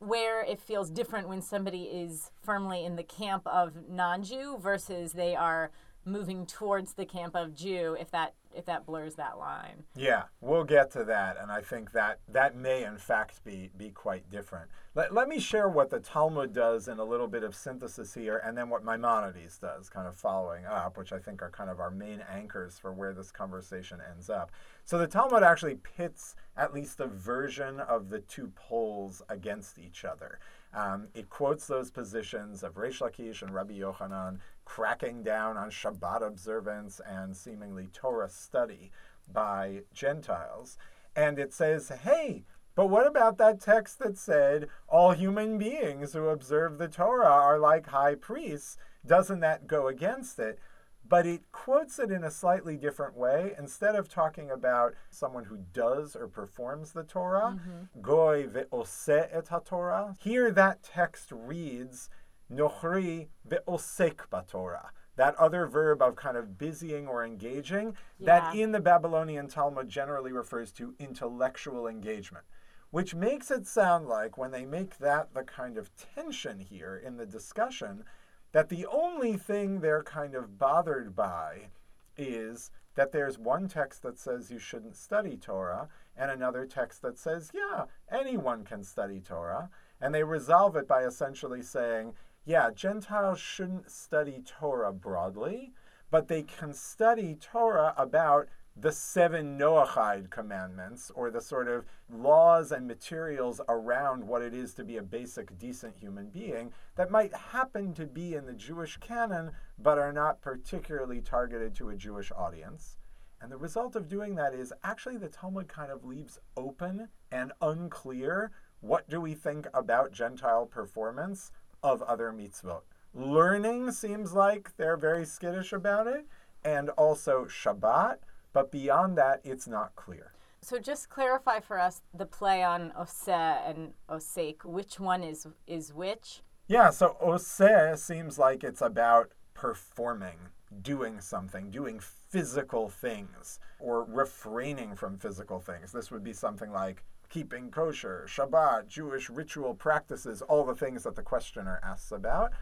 where 0.00 0.42
it 0.42 0.60
feels 0.60 0.90
different 0.90 1.28
when 1.28 1.42
somebody 1.42 1.82
is 1.82 2.30
firmly 2.42 2.84
in 2.84 2.96
the 2.96 3.02
camp 3.02 3.46
of 3.46 3.88
non-Jew 3.88 4.58
versus 4.58 5.12
they 5.12 5.36
are 5.36 5.70
moving 6.10 6.46
towards 6.46 6.94
the 6.94 7.04
camp 7.04 7.34
of 7.34 7.54
Jew 7.54 7.96
if 7.98 8.10
that 8.10 8.34
if 8.52 8.64
that 8.64 8.84
blurs 8.84 9.14
that 9.14 9.38
line. 9.38 9.84
Yeah, 9.94 10.24
we'll 10.40 10.64
get 10.64 10.90
to 10.92 11.04
that, 11.04 11.36
and 11.40 11.52
I 11.52 11.60
think 11.60 11.92
that 11.92 12.18
that 12.28 12.56
may 12.56 12.84
in 12.84 12.98
fact 12.98 13.44
be 13.44 13.70
be 13.76 13.90
quite 13.90 14.28
different. 14.28 14.70
Let, 14.94 15.14
let 15.14 15.28
me 15.28 15.38
share 15.38 15.68
what 15.68 15.90
the 15.90 16.00
Talmud 16.00 16.52
does 16.52 16.88
in 16.88 16.98
a 16.98 17.04
little 17.04 17.28
bit 17.28 17.44
of 17.44 17.54
synthesis 17.54 18.12
here, 18.12 18.42
and 18.44 18.58
then 18.58 18.68
what 18.68 18.84
Maimonides 18.84 19.56
does, 19.58 19.88
kind 19.88 20.08
of 20.08 20.16
following 20.16 20.66
up, 20.66 20.98
which 20.98 21.12
I 21.12 21.18
think 21.20 21.42
are 21.42 21.50
kind 21.50 21.70
of 21.70 21.78
our 21.78 21.92
main 21.92 22.24
anchors 22.28 22.76
for 22.76 22.92
where 22.92 23.12
this 23.12 23.30
conversation 23.30 24.00
ends 24.10 24.28
up. 24.28 24.50
So 24.84 24.98
the 24.98 25.06
Talmud 25.06 25.44
actually 25.44 25.76
pits 25.76 26.34
at 26.56 26.74
least 26.74 26.98
a 26.98 27.06
version 27.06 27.78
of 27.78 28.10
the 28.10 28.18
two 28.18 28.50
poles 28.56 29.22
against 29.28 29.78
each 29.78 30.04
other. 30.04 30.40
Um, 30.74 31.08
it 31.14 31.28
quotes 31.28 31.66
those 31.66 31.90
positions 31.90 32.62
of 32.62 32.74
Reish 32.74 33.00
Lakish 33.00 33.42
and 33.42 33.52
Rabbi 33.52 33.74
Yochanan 33.74 34.38
cracking 34.70 35.20
down 35.24 35.56
on 35.56 35.68
Shabbat 35.68 36.24
observance 36.24 37.00
and 37.04 37.36
seemingly 37.36 37.88
Torah 37.92 38.28
study 38.28 38.92
by 39.32 39.80
Gentiles. 39.92 40.78
And 41.16 41.40
it 41.40 41.52
says, 41.52 41.88
hey, 42.04 42.44
but 42.76 42.86
what 42.86 43.04
about 43.04 43.36
that 43.38 43.60
text 43.60 43.98
that 43.98 44.16
said 44.16 44.68
all 44.86 45.10
human 45.10 45.58
beings 45.58 46.12
who 46.12 46.28
observe 46.28 46.78
the 46.78 46.86
Torah 46.86 47.26
are 47.26 47.58
like 47.58 47.88
high 47.88 48.14
priests? 48.14 48.76
Doesn't 49.04 49.40
that 49.40 49.66
go 49.66 49.88
against 49.88 50.38
it? 50.38 50.60
But 51.04 51.26
it 51.26 51.50
quotes 51.50 51.98
it 51.98 52.12
in 52.12 52.22
a 52.22 52.30
slightly 52.30 52.76
different 52.76 53.16
way. 53.16 53.54
Instead 53.58 53.96
of 53.96 54.08
talking 54.08 54.52
about 54.52 54.94
someone 55.10 55.46
who 55.46 55.58
does 55.72 56.14
or 56.14 56.28
performs 56.28 56.92
the 56.92 57.02
Torah, 57.02 57.58
mm-hmm. 57.58 58.00
goy 58.00 58.46
ve'oseh 58.46 59.28
et 59.32 59.46
haTorah, 59.46 60.16
here 60.20 60.52
that 60.52 60.84
text 60.84 61.32
reads 61.32 62.08
nochri 62.52 63.28
ve'osek 63.48 64.28
batorah 64.32 64.88
that 65.16 65.34
other 65.34 65.66
verb 65.66 66.00
of 66.00 66.16
kind 66.16 66.36
of 66.36 66.56
busying 66.56 67.06
or 67.06 67.24
engaging 67.24 67.94
yeah. 68.18 68.26
that 68.26 68.56
in 68.56 68.72
the 68.72 68.80
Babylonian 68.80 69.48
Talmud 69.48 69.88
generally 69.88 70.32
refers 70.32 70.72
to 70.72 70.94
intellectual 70.98 71.86
engagement 71.86 72.44
which 72.90 73.14
makes 73.14 73.50
it 73.50 73.66
sound 73.66 74.08
like 74.08 74.36
when 74.36 74.50
they 74.50 74.64
make 74.64 74.98
that 74.98 75.32
the 75.32 75.44
kind 75.44 75.78
of 75.78 75.90
tension 75.96 76.58
here 76.58 77.00
in 77.04 77.16
the 77.16 77.26
discussion, 77.26 78.04
that 78.52 78.68
the 78.68 78.86
only 78.86 79.36
thing 79.36 79.80
they're 79.80 80.02
kind 80.02 80.34
of 80.34 80.58
bothered 80.58 81.14
by 81.14 81.68
is 82.16 82.70
that 82.96 83.12
there's 83.12 83.38
one 83.38 83.68
text 83.68 84.02
that 84.02 84.18
says 84.18 84.50
you 84.50 84.58
shouldn't 84.58 84.96
study 84.96 85.36
Torah 85.36 85.88
and 86.16 86.30
another 86.30 86.66
text 86.66 87.00
that 87.02 87.18
says, 87.18 87.52
yeah, 87.54 87.84
anyone 88.10 88.64
can 88.64 88.82
study 88.82 89.20
Torah. 89.20 89.70
And 90.00 90.12
they 90.12 90.24
resolve 90.24 90.74
it 90.76 90.88
by 90.88 91.04
essentially 91.04 91.62
saying, 91.62 92.14
yeah, 92.44 92.70
Gentiles 92.74 93.38
shouldn't 93.38 93.90
study 93.90 94.42
Torah 94.44 94.92
broadly, 94.92 95.72
but 96.10 96.28
they 96.28 96.42
can 96.42 96.72
study 96.72 97.34
Torah 97.34 97.94
about 97.96 98.48
the 98.76 98.92
seven 98.92 99.58
Noahide 99.58 100.30
commandments, 100.30 101.10
or 101.14 101.30
the 101.30 101.40
sort 101.40 101.68
of 101.68 101.84
laws 102.08 102.72
and 102.72 102.86
materials 102.86 103.60
around 103.68 104.26
what 104.26 104.42
it 104.42 104.54
is 104.54 104.72
to 104.74 104.84
be 104.84 104.96
a 104.96 105.02
basic, 105.02 105.58
decent 105.58 105.96
human 105.96 106.30
being, 106.30 106.72
that 106.96 107.10
might 107.10 107.34
happen 107.34 107.92
to 107.94 108.06
be 108.06 108.34
in 108.34 108.46
the 108.46 108.54
Jewish 108.54 108.96
canon, 108.96 109.50
but 109.78 109.98
are 109.98 110.12
not 110.12 110.40
particularly 110.40 111.20
targeted 111.20 111.74
to 111.74 111.90
a 111.90 111.96
Jewish 111.96 112.32
audience. 112.34 112.96
And 113.40 113.50
the 113.50 113.56
result 113.56 113.96
of 113.96 114.08
doing 114.08 114.34
that 114.36 114.54
is 114.54 114.72
actually 114.82 115.16
the 115.16 115.28
Talmud 115.28 115.68
kind 115.68 115.90
of 115.90 116.04
leaves 116.04 116.38
open 116.56 117.08
and 117.30 117.52
unclear 117.60 118.50
what 118.80 119.08
do 119.10 119.20
we 119.20 119.34
think 119.34 119.66
about 119.74 120.12
Gentile 120.12 120.64
performance 120.64 121.50
of 121.82 122.02
other 122.02 122.32
mitzvot. 122.32 122.82
Learning 123.14 123.90
seems 123.90 124.32
like 124.32 124.76
they're 124.76 124.96
very 124.96 125.24
skittish 125.24 125.72
about 125.72 126.06
it, 126.06 126.26
and 126.64 126.90
also 126.90 127.44
Shabbat 127.44 128.18
but 128.52 128.70
beyond 128.70 129.16
that, 129.18 129.40
it's 129.44 129.66
not 129.66 129.94
clear. 129.96 130.32
So 130.62 130.78
just 130.78 131.08
clarify 131.08 131.60
for 131.60 131.78
us 131.78 132.02
the 132.12 132.26
play 132.26 132.62
on 132.62 132.92
oseh 132.98 133.68
and 133.68 133.92
osek. 134.08 134.64
Which 134.64 135.00
one 135.00 135.22
is 135.22 135.46
is 135.66 135.94
which? 135.94 136.42
Yeah, 136.68 136.90
so 136.90 137.16
oseh 137.22 137.96
seems 137.98 138.38
like 138.38 138.62
it's 138.62 138.82
about 138.82 139.32
performing, 139.54 140.38
doing 140.82 141.20
something, 141.20 141.70
doing 141.70 142.00
physical 142.00 142.88
things, 142.88 143.58
or 143.78 144.04
refraining 144.04 144.96
from 144.96 145.18
physical 145.18 145.60
things. 145.60 145.92
This 145.92 146.10
would 146.10 146.22
be 146.22 146.32
something 146.32 146.70
like 146.70 147.04
keeping 147.30 147.70
kosher, 147.70 148.26
Shabbat, 148.28 148.88
Jewish 148.88 149.30
ritual 149.30 149.74
practices, 149.74 150.42
all 150.42 150.64
the 150.64 150.74
things 150.74 151.04
that 151.04 151.14
the 151.14 151.22
questioner 151.22 151.80
asks 151.82 152.12
about. 152.12 152.52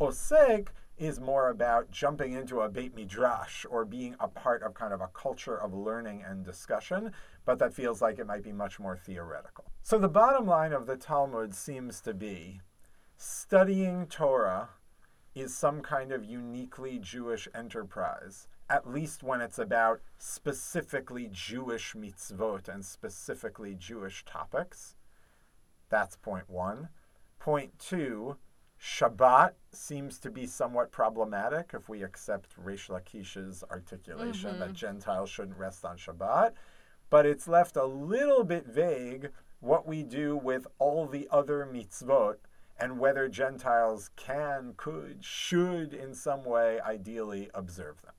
Osek 0.00 0.68
is 0.98 1.20
more 1.20 1.48
about 1.48 1.90
jumping 1.90 2.32
into 2.32 2.60
a 2.60 2.68
Beit 2.68 2.94
Midrash 2.94 3.64
or 3.70 3.84
being 3.84 4.16
a 4.20 4.28
part 4.28 4.62
of 4.62 4.74
kind 4.74 4.92
of 4.92 5.00
a 5.00 5.08
culture 5.08 5.56
of 5.56 5.72
learning 5.72 6.24
and 6.28 6.44
discussion, 6.44 7.12
but 7.44 7.58
that 7.60 7.72
feels 7.72 8.02
like 8.02 8.18
it 8.18 8.26
might 8.26 8.42
be 8.42 8.52
much 8.52 8.80
more 8.80 8.96
theoretical. 8.96 9.64
So 9.82 9.98
the 9.98 10.08
bottom 10.08 10.46
line 10.46 10.72
of 10.72 10.86
the 10.86 10.96
Talmud 10.96 11.54
seems 11.54 12.00
to 12.02 12.12
be 12.12 12.60
studying 13.16 14.06
Torah 14.06 14.70
is 15.34 15.56
some 15.56 15.80
kind 15.80 16.12
of 16.12 16.24
uniquely 16.24 16.98
Jewish 16.98 17.48
enterprise, 17.54 18.48
at 18.70 18.88
least 18.88 19.22
when 19.22 19.40
it's 19.40 19.58
about 19.58 20.00
specifically 20.18 21.28
Jewish 21.32 21.94
mitzvot 21.94 22.68
and 22.68 22.84
specifically 22.84 23.74
Jewish 23.74 24.24
topics. 24.24 24.96
That's 25.88 26.16
point 26.16 26.48
one. 26.48 26.88
Point 27.38 27.78
two, 27.78 28.36
Shabbat 28.80 29.52
seems 29.72 30.18
to 30.20 30.30
be 30.30 30.46
somewhat 30.46 30.92
problematic 30.92 31.70
if 31.74 31.88
we 31.88 32.02
accept 32.02 32.62
Reish 32.62 32.88
Lakish's 32.88 33.64
articulation 33.70 34.50
mm-hmm. 34.50 34.60
that 34.60 34.72
Gentiles 34.72 35.30
shouldn't 35.30 35.58
rest 35.58 35.84
on 35.84 35.96
Shabbat. 35.96 36.52
But 37.10 37.26
it's 37.26 37.48
left 37.48 37.76
a 37.76 37.86
little 37.86 38.44
bit 38.44 38.66
vague 38.66 39.30
what 39.60 39.88
we 39.88 40.02
do 40.02 40.36
with 40.36 40.66
all 40.78 41.06
the 41.06 41.26
other 41.30 41.66
mitzvot 41.72 42.36
and 42.78 42.98
whether 42.98 43.28
Gentiles 43.28 44.10
can, 44.14 44.74
could, 44.76 45.24
should 45.24 45.92
in 45.92 46.14
some 46.14 46.44
way 46.44 46.78
ideally 46.80 47.50
observe 47.54 48.02
them. 48.02 48.12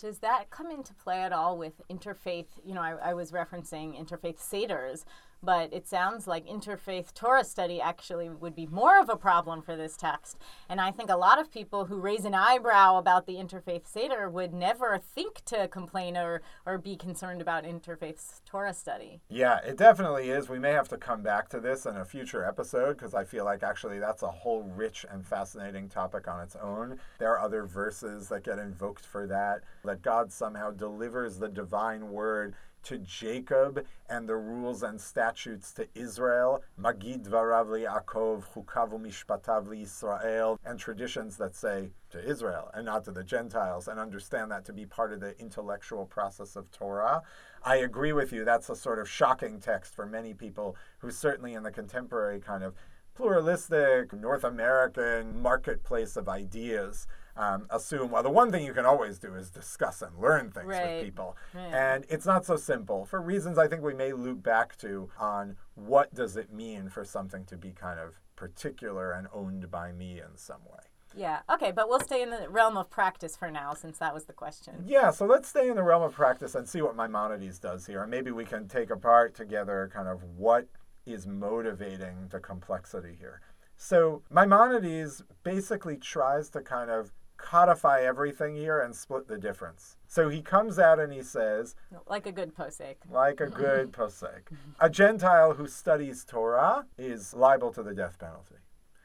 Does 0.00 0.18
that 0.20 0.48
come 0.50 0.70
into 0.70 0.94
play 0.94 1.20
at 1.22 1.32
all 1.32 1.58
with 1.58 1.82
interfaith? 1.90 2.46
You 2.64 2.74
know, 2.74 2.80
I, 2.80 3.10
I 3.10 3.14
was 3.14 3.32
referencing 3.32 3.98
interfaith 4.00 4.38
seders 4.38 5.04
but 5.42 5.72
it 5.72 5.86
sounds 5.86 6.26
like 6.26 6.46
interfaith 6.46 7.14
Torah 7.14 7.44
study 7.44 7.80
actually 7.80 8.28
would 8.28 8.54
be 8.54 8.66
more 8.66 9.00
of 9.00 9.08
a 9.08 9.16
problem 9.16 9.62
for 9.62 9.76
this 9.76 9.96
text. 9.96 10.38
And 10.68 10.80
I 10.80 10.90
think 10.90 11.10
a 11.10 11.16
lot 11.16 11.40
of 11.40 11.50
people 11.50 11.86
who 11.86 11.98
raise 11.98 12.24
an 12.24 12.34
eyebrow 12.34 12.98
about 12.98 13.26
the 13.26 13.34
interfaith 13.34 13.86
Seder 13.86 14.28
would 14.28 14.52
never 14.52 14.98
think 14.98 15.44
to 15.46 15.68
complain 15.68 16.16
or, 16.16 16.42
or 16.66 16.78
be 16.78 16.96
concerned 16.96 17.40
about 17.40 17.64
interfaith 17.64 18.40
Torah 18.44 18.74
study. 18.74 19.20
Yeah, 19.28 19.58
it 19.64 19.76
definitely 19.76 20.30
is. 20.30 20.48
We 20.48 20.58
may 20.58 20.72
have 20.72 20.88
to 20.88 20.96
come 20.96 21.22
back 21.22 21.48
to 21.50 21.60
this 21.60 21.86
in 21.86 21.96
a 21.96 22.04
future 22.04 22.44
episode 22.44 22.98
because 22.98 23.14
I 23.14 23.24
feel 23.24 23.44
like 23.44 23.62
actually 23.62 23.98
that's 23.98 24.22
a 24.22 24.30
whole 24.30 24.62
rich 24.62 25.06
and 25.10 25.26
fascinating 25.26 25.88
topic 25.88 26.28
on 26.28 26.40
its 26.40 26.56
own. 26.56 26.98
There 27.18 27.30
are 27.30 27.40
other 27.40 27.64
verses 27.64 28.28
that 28.28 28.44
get 28.44 28.58
invoked 28.58 29.04
for 29.04 29.26
that, 29.26 29.62
that 29.84 30.02
God 30.02 30.32
somehow 30.32 30.70
delivers 30.70 31.38
the 31.38 31.48
divine 31.48 32.10
word 32.10 32.54
to 32.84 32.98
Jacob 32.98 33.84
and 34.08 34.28
the 34.28 34.36
rules 34.36 34.82
and 34.82 35.00
statutes 35.00 35.72
to 35.74 35.86
Israel, 35.94 36.62
Magid 36.80 37.26
Varavli 37.28 37.86
Yaakov, 37.86 38.44
Chukavu 38.52 39.00
Mishpatav 39.00 39.80
Israel, 39.80 40.58
and 40.64 40.78
traditions 40.78 41.36
that 41.36 41.54
say 41.54 41.90
to 42.10 42.22
Israel 42.24 42.70
and 42.74 42.84
not 42.84 43.04
to 43.04 43.12
the 43.12 43.24
Gentiles, 43.24 43.88
and 43.88 44.00
understand 44.00 44.50
that 44.50 44.64
to 44.64 44.72
be 44.72 44.86
part 44.86 45.12
of 45.12 45.20
the 45.20 45.38
intellectual 45.38 46.06
process 46.06 46.56
of 46.56 46.70
Torah. 46.70 47.22
I 47.62 47.76
agree 47.76 48.12
with 48.12 48.32
you. 48.32 48.44
That's 48.44 48.68
a 48.68 48.76
sort 48.76 48.98
of 48.98 49.08
shocking 49.08 49.60
text 49.60 49.94
for 49.94 50.06
many 50.06 50.34
people 50.34 50.76
who 50.98 51.10
certainly 51.10 51.54
in 51.54 51.62
the 51.62 51.70
contemporary 51.70 52.40
kind 52.40 52.64
of 52.64 52.74
pluralistic 53.14 54.12
North 54.12 54.44
American 54.44 55.42
marketplace 55.42 56.16
of 56.16 56.28
ideas 56.28 57.06
um, 57.36 57.66
assume, 57.70 58.10
well, 58.10 58.22
the 58.22 58.30
one 58.30 58.50
thing 58.50 58.64
you 58.64 58.74
can 58.74 58.86
always 58.86 59.18
do 59.18 59.34
is 59.34 59.50
discuss 59.50 60.02
and 60.02 60.18
learn 60.18 60.50
things 60.50 60.66
right. 60.66 60.96
with 60.96 61.04
people. 61.04 61.36
Right. 61.54 61.72
And 61.72 62.06
it's 62.08 62.26
not 62.26 62.44
so 62.44 62.56
simple 62.56 63.04
for 63.04 63.20
reasons 63.20 63.58
I 63.58 63.68
think 63.68 63.82
we 63.82 63.94
may 63.94 64.12
loop 64.12 64.42
back 64.42 64.76
to 64.78 65.10
on 65.18 65.56
what 65.74 66.14
does 66.14 66.36
it 66.36 66.52
mean 66.52 66.88
for 66.88 67.04
something 67.04 67.44
to 67.46 67.56
be 67.56 67.70
kind 67.70 67.98
of 67.98 68.20
particular 68.36 69.12
and 69.12 69.28
owned 69.32 69.70
by 69.70 69.92
me 69.92 70.20
in 70.20 70.36
some 70.36 70.62
way. 70.64 70.80
Yeah, 71.16 71.40
okay, 71.52 71.72
but 71.72 71.88
we'll 71.88 72.00
stay 72.00 72.22
in 72.22 72.30
the 72.30 72.48
realm 72.48 72.76
of 72.76 72.88
practice 72.88 73.36
for 73.36 73.50
now 73.50 73.74
since 73.74 73.98
that 73.98 74.14
was 74.14 74.26
the 74.26 74.32
question. 74.32 74.84
Yeah, 74.86 75.10
so 75.10 75.26
let's 75.26 75.48
stay 75.48 75.68
in 75.68 75.74
the 75.74 75.82
realm 75.82 76.02
of 76.02 76.12
practice 76.12 76.54
and 76.54 76.68
see 76.68 76.82
what 76.82 76.96
Maimonides 76.96 77.58
does 77.58 77.86
here. 77.86 78.02
And 78.02 78.10
maybe 78.10 78.30
we 78.30 78.44
can 78.44 78.68
take 78.68 78.90
apart 78.90 79.34
together 79.34 79.90
kind 79.92 80.08
of 80.08 80.22
what 80.22 80.68
is 81.06 81.26
motivating 81.26 82.28
the 82.30 82.38
complexity 82.38 83.16
here. 83.18 83.40
So 83.76 84.22
Maimonides 84.30 85.22
basically 85.42 85.96
tries 85.96 86.50
to 86.50 86.60
kind 86.60 86.90
of 86.90 87.12
codify 87.40 88.00
everything 88.02 88.54
here 88.54 88.80
and 88.80 88.94
split 88.94 89.28
the 89.28 89.38
difference. 89.38 89.96
So 90.06 90.28
he 90.28 90.42
comes 90.42 90.78
out 90.78 90.98
and 90.98 91.12
he 91.12 91.22
says, 91.22 91.74
like 92.06 92.26
a 92.26 92.32
good 92.32 92.54
posek. 92.54 92.96
Like 93.10 93.40
a 93.40 93.46
good 93.64 93.92
posek. 93.92 94.42
A 94.80 94.90
Gentile 94.90 95.54
who 95.54 95.66
studies 95.66 96.24
Torah 96.24 96.86
is 96.98 97.34
liable 97.34 97.72
to 97.72 97.82
the 97.82 97.94
death 97.94 98.18
penalty. 98.18 98.56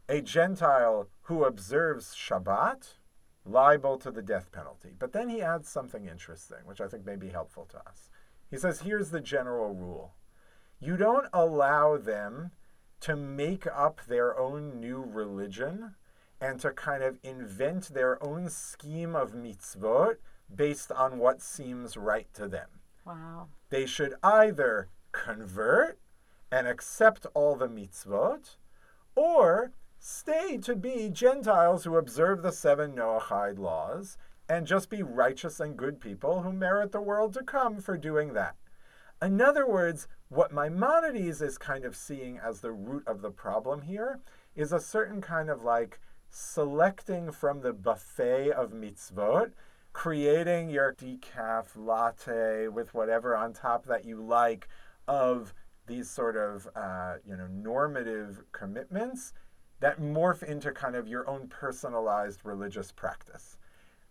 A 0.10 0.22
Gentile 0.22 1.08
who 1.24 1.44
observes 1.44 2.16
Shabbat 2.16 2.94
liable 3.46 3.98
to 3.98 4.12
the 4.12 4.22
death 4.22 4.52
penalty. 4.52 4.90
But 4.98 5.14
then 5.14 5.30
he 5.30 5.42
adds 5.42 5.70
something 5.70 6.06
interesting, 6.06 6.60
which 6.66 6.82
I 6.82 6.88
think 6.88 7.06
may 7.06 7.16
be 7.16 7.30
helpful 7.30 7.66
to 7.72 7.78
us. 7.78 8.10
He 8.50 8.58
says, 8.58 8.82
here's 8.82 9.12
the 9.12 9.22
general 9.22 9.74
rule 9.74 10.14
you 10.80 10.98
don't 10.98 11.28
allow 11.32 11.98
them 11.98 12.52
to 13.00 13.16
make 13.16 13.66
up 13.68 14.02
their 14.08 14.38
own 14.38 14.80
new 14.80 15.02
religion 15.02 15.96
and 16.42 16.60
to 16.60 16.72
kind 16.72 17.04
of 17.04 17.18
invent 17.24 17.94
their 17.94 18.22
own 18.24 18.50
scheme 18.50 19.16
of 19.16 19.34
mitzvot 19.34 20.16
based 20.54 20.92
on 20.92 21.18
what 21.18 21.42
seems 21.42 21.98
right 21.98 22.28
to 22.34 22.48
them. 22.48 22.68
Wow. 23.06 23.48
They 23.70 23.86
should 23.86 24.16
either 24.24 24.90
convert 25.12 25.98
and 26.52 26.68
accept 26.68 27.26
all 27.34 27.56
the 27.56 27.68
mitzvot 27.68 28.58
or 29.16 29.72
stay 30.00 30.58
to 30.58 30.76
be 30.76 31.10
Gentiles 31.10 31.84
who 31.84 31.98
observe 31.98 32.42
the 32.42 32.52
seven 32.52 32.94
Noahide 32.96 33.58
laws 33.58 34.18
and 34.48 34.68
just 34.68 34.90
be 34.90 35.02
righteous 35.02 35.60
and 35.60 35.78
good 35.78 36.00
people 36.00 36.44
who 36.44 36.52
merit 36.52 36.92
the 36.92 37.02
world 37.02 37.34
to 37.34 37.44
come 37.44 37.80
for 37.80 37.98
doing 37.98 38.34
that. 38.34 38.56
In 39.22 39.42
other 39.42 39.68
words, 39.68 40.08
what 40.30 40.54
Maimonides 40.54 41.42
is 41.42 41.58
kind 41.58 41.86
of 41.86 41.96
seeing 41.96 42.38
as 42.38 42.60
the 42.60 42.72
root 42.72 43.08
of 43.08 43.22
the 43.22 43.32
problem 43.32 43.84
here 43.84 44.20
is 44.56 44.72
a 44.72 44.80
certain 44.80 45.22
kind 45.22 45.50
of 45.50 45.64
like 45.64 46.00
selecting 46.38 47.32
from 47.32 47.62
the 47.62 47.72
buffet 47.72 48.52
of 48.52 48.74
mitzvot, 48.74 49.54
creating 49.94 50.70
your 50.70 50.94
decaf 50.94 51.68
latte 51.78 52.68
with 52.68 52.94
whatever 52.94 53.38
on 53.38 53.54
top 53.54 53.86
that 53.86 54.04
you 54.04 54.22
like 54.22 54.68
of 55.08 55.54
these 55.88 56.10
sort 56.10 56.36
of 56.36 56.68
uh, 56.76 57.14
you 57.26 57.38
know 57.38 57.48
normative 57.48 58.44
commitments 58.52 59.32
that 59.80 60.02
morph 60.02 60.44
into 60.44 60.74
kind 60.74 60.98
of 60.98 61.08
your 61.08 61.26
own 61.30 61.48
personalized 61.48 62.42
religious 62.44 62.92
practice. 62.92 63.58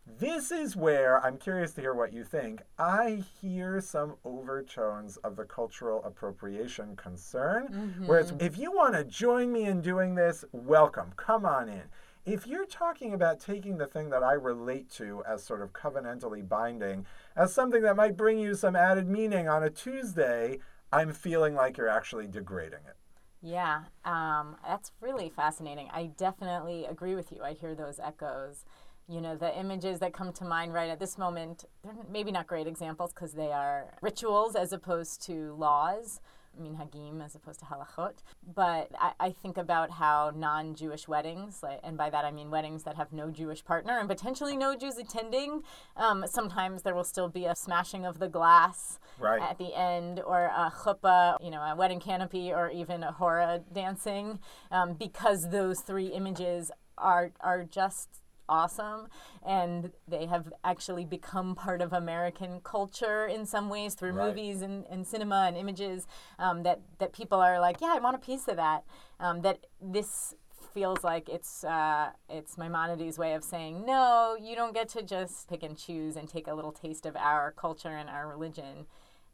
This 0.07 0.51
is 0.51 0.77
where 0.77 1.23
I'm 1.23 1.37
curious 1.37 1.73
to 1.73 1.83
hear 1.83 1.95
what 1.95 2.15
you 2.15 2.25
think. 2.25 2.63
I 2.79 3.23
hear 3.43 3.83
some 3.83 4.15
overtones 4.25 5.19
of 5.19 5.37
the 5.37 5.45
cultural 5.45 6.03
appropriation 6.05 6.97
concern. 6.97 7.69
Mm-hmm. 7.69 8.07
Whereas 8.07 8.33
if 8.39 8.57
you 8.57 8.73
want 8.73 8.95
to 8.95 9.05
join 9.05 9.53
me 9.53 9.65
in 9.65 9.83
doing 9.83 10.15
this, 10.15 10.45
welcome. 10.53 11.13
Come 11.17 11.45
on 11.45 11.69
in. 11.69 11.85
If 12.25 12.47
you're 12.47 12.65
talking 12.65 13.13
about 13.13 13.39
taking 13.39 13.77
the 13.77 13.87
thing 13.87 14.09
that 14.09 14.23
I 14.23 14.33
relate 14.33 14.91
to 14.93 15.23
as 15.29 15.45
sort 15.45 15.61
of 15.61 15.75
covenantally 15.75 16.47
binding 16.49 17.05
as 17.37 17.53
something 17.53 17.83
that 17.83 17.97
might 17.97 18.17
bring 18.17 18.39
you 18.39 18.55
some 18.55 18.75
added 18.75 19.07
meaning 19.07 19.47
on 19.47 19.63
a 19.63 19.69
Tuesday, 19.69 20.59
I'm 20.91 21.13
feeling 21.13 21.55
like 21.55 21.77
you're 21.77 21.89
actually 21.89 22.27
degrading 22.27 22.81
it. 22.89 22.97
Yeah, 23.43 23.83
um, 24.07 24.57
that's 24.67 24.93
really 25.03 25.29
fascinating. 25.29 25.91
I 25.93 26.13
definitely 26.17 26.87
agree 26.87 27.15
with 27.15 27.31
you. 27.31 27.43
I 27.43 27.53
hear 27.53 27.75
those 27.75 28.01
echoes 28.01 28.65
you 29.07 29.21
know 29.21 29.37
the 29.37 29.59
images 29.59 29.99
that 29.99 30.15
come 30.15 30.33
to 30.33 30.45
mind 30.45 30.73
right 30.73 30.89
at 30.89 30.99
this 30.99 31.19
moment 31.19 31.67
they're 31.83 31.95
maybe 32.11 32.33
not 32.33 32.47
great 32.47 32.67
examples 32.67 33.13
because 33.13 33.33
they 33.33 33.53
are 33.53 33.93
rituals 34.01 34.57
as 34.57 34.73
opposed 34.73 35.21
to 35.21 35.55
laws 35.59 36.21
I 36.57 36.63
mean 36.63 36.77
hagim 36.77 37.25
as 37.25 37.35
opposed 37.35 37.61
to 37.61 37.67
halachot. 37.67 38.23
But 38.55 38.91
I, 38.99 39.13
I 39.21 39.31
think 39.31 39.57
about 39.57 39.91
how 39.93 40.33
non-Jewish 40.35 41.09
weddings, 41.09 41.63
like, 41.63 41.81
and 41.83 41.97
by 41.97 42.11
that 42.11 42.25
I 42.25 42.31
mean 42.31 42.51
weddings 42.51 42.85
that 42.85 42.97
have 42.97 43.13
no 43.13 43.31
Jewish 43.31 43.65
partner 43.65 43.99
and 43.99 44.09
potentially 44.09 44.57
no 44.57 44.77
Jews 44.77 44.97
attending. 44.99 45.63
Um, 45.97 46.25
sometimes 46.27 46.83
there 46.83 46.95
will 46.95 47.05
still 47.05 47.29
be 47.29 47.45
a 47.45 47.55
smashing 47.55 48.07
of 48.07 48.19
the 48.19 48.29
glass 48.29 48.99
right. 49.19 49.43
at 49.43 49.59
the 49.59 49.75
end, 49.75 50.21
or 50.21 50.45
a 50.45 50.73
chuppah, 50.85 51.37
you 51.43 51.51
know, 51.51 51.61
a 51.61 51.75
wedding 51.77 52.01
canopy, 52.01 52.53
or 52.53 52.71
even 52.71 53.03
a 53.03 53.13
hora 53.13 53.63
dancing, 53.73 54.39
um, 54.71 54.95
because 54.95 55.51
those 55.51 55.81
three 55.81 56.09
images 56.09 56.71
are 56.97 57.33
are 57.41 57.65
just 57.65 58.21
awesome 58.49 59.09
and 59.45 59.93
they 60.07 60.27
have 60.27 60.53
actually 60.65 61.05
become 61.05 61.55
part 61.55 61.81
of 61.81 61.93
American 61.93 62.61
culture 62.63 63.27
in 63.27 63.47
some 63.47 63.69
ways 63.69 63.95
through 63.95 64.13
right. 64.13 64.29
movies 64.29 64.63
and, 64.63 64.85
and 64.91 65.07
cinema 65.07 65.45
and 65.47 65.57
images 65.57 66.07
um, 66.39 66.63
that, 66.63 66.81
that 66.99 67.13
people 67.13 67.41
are 67.41 67.61
like, 67.61 67.81
yeah, 67.81 67.93
I 67.95 67.99
want 67.99 68.17
a 68.17 68.19
piece 68.19 68.49
of 68.49 68.57
that. 68.57 68.85
Um, 69.21 69.43
that 69.43 69.67
this 69.81 70.35
feels 70.73 71.05
like 71.05 71.29
it's 71.29 71.63
uh, 71.63 72.11
it's 72.29 72.59
Maimonides' 72.59 73.17
way 73.17 73.35
of 73.35 73.45
saying, 73.45 73.87
no, 73.87 74.37
you 74.41 74.57
don't 74.57 74.75
get 74.75 74.89
to 74.91 75.03
just 75.03 75.49
pick 75.49 75.63
and 75.63 75.79
choose 75.79 76.17
and 76.17 76.29
take 76.29 76.49
a 76.49 76.55
little 76.55 76.73
taste 76.73 77.07
of 77.07 77.17
our 77.17 77.53
culture 77.53 77.97
and 77.97 78.11
our 78.11 78.29
religion 78.29 78.87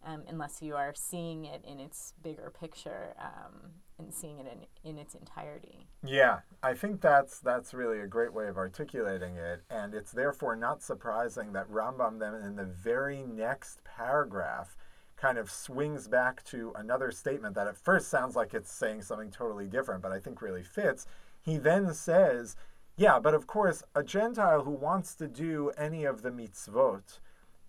um, 0.05 0.23
unless 0.29 0.63
you 0.63 0.77
are 0.77 0.93
seeing 0.95 1.45
it 1.45 1.65
in 1.67 1.81
its 1.81 2.15
bigger 2.23 2.53
picture 2.59 3.15
um, 3.19 3.73
and 4.05 4.13
seeing 4.13 4.39
it 4.39 4.47
in, 4.47 4.91
in 4.91 4.99
its 4.99 5.15
entirety. 5.15 5.87
Yeah, 6.05 6.41
I 6.63 6.75
think 6.75 7.01
that's 7.01 7.39
that's 7.39 7.75
really 7.75 8.01
a 8.01 8.07
great 8.07 8.33
way 8.33 8.49
of 8.49 8.57
articulating 8.57 9.37
it, 9.37 9.63
and 9.71 9.95
it's 9.95 10.13
therefore 10.13 10.57
not 10.57 10.83
surprising 10.83 11.53
that 11.53 11.71
Rambam 11.71 12.19
then 12.19 12.35
in 12.35 12.57
the 12.57 12.65
very 12.65 13.23
next 13.23 13.85
paragraph 13.85 14.77
kind 15.17 15.37
of 15.37 15.51
swings 15.51 16.09
back 16.09 16.43
to 16.45 16.73
another 16.77 17.11
statement 17.11 17.55
that 17.55 17.67
at 17.67 17.77
first 17.77 18.09
sounds 18.09 18.35
like 18.35 18.55
it's 18.55 18.73
saying 18.73 19.03
something 19.03 19.31
totally 19.31 19.67
different, 19.67 20.03
but 20.03 20.13
I 20.13 20.19
think 20.19 20.41
really 20.41 20.63
fits. 20.63 21.07
He 21.43 21.59
then 21.59 21.93
says, 21.95 22.57
"Yeah, 22.97 23.19
but 23.19 23.35
of 23.35 23.47
course, 23.47 23.83
a 23.95 24.03
Gentile 24.03 24.65
who 24.65 24.71
wants 24.71 25.15
to 25.17 25.29
do 25.29 25.71
any 25.77 26.05
of 26.05 26.23
the 26.23 26.31
mitzvot." 26.31 27.21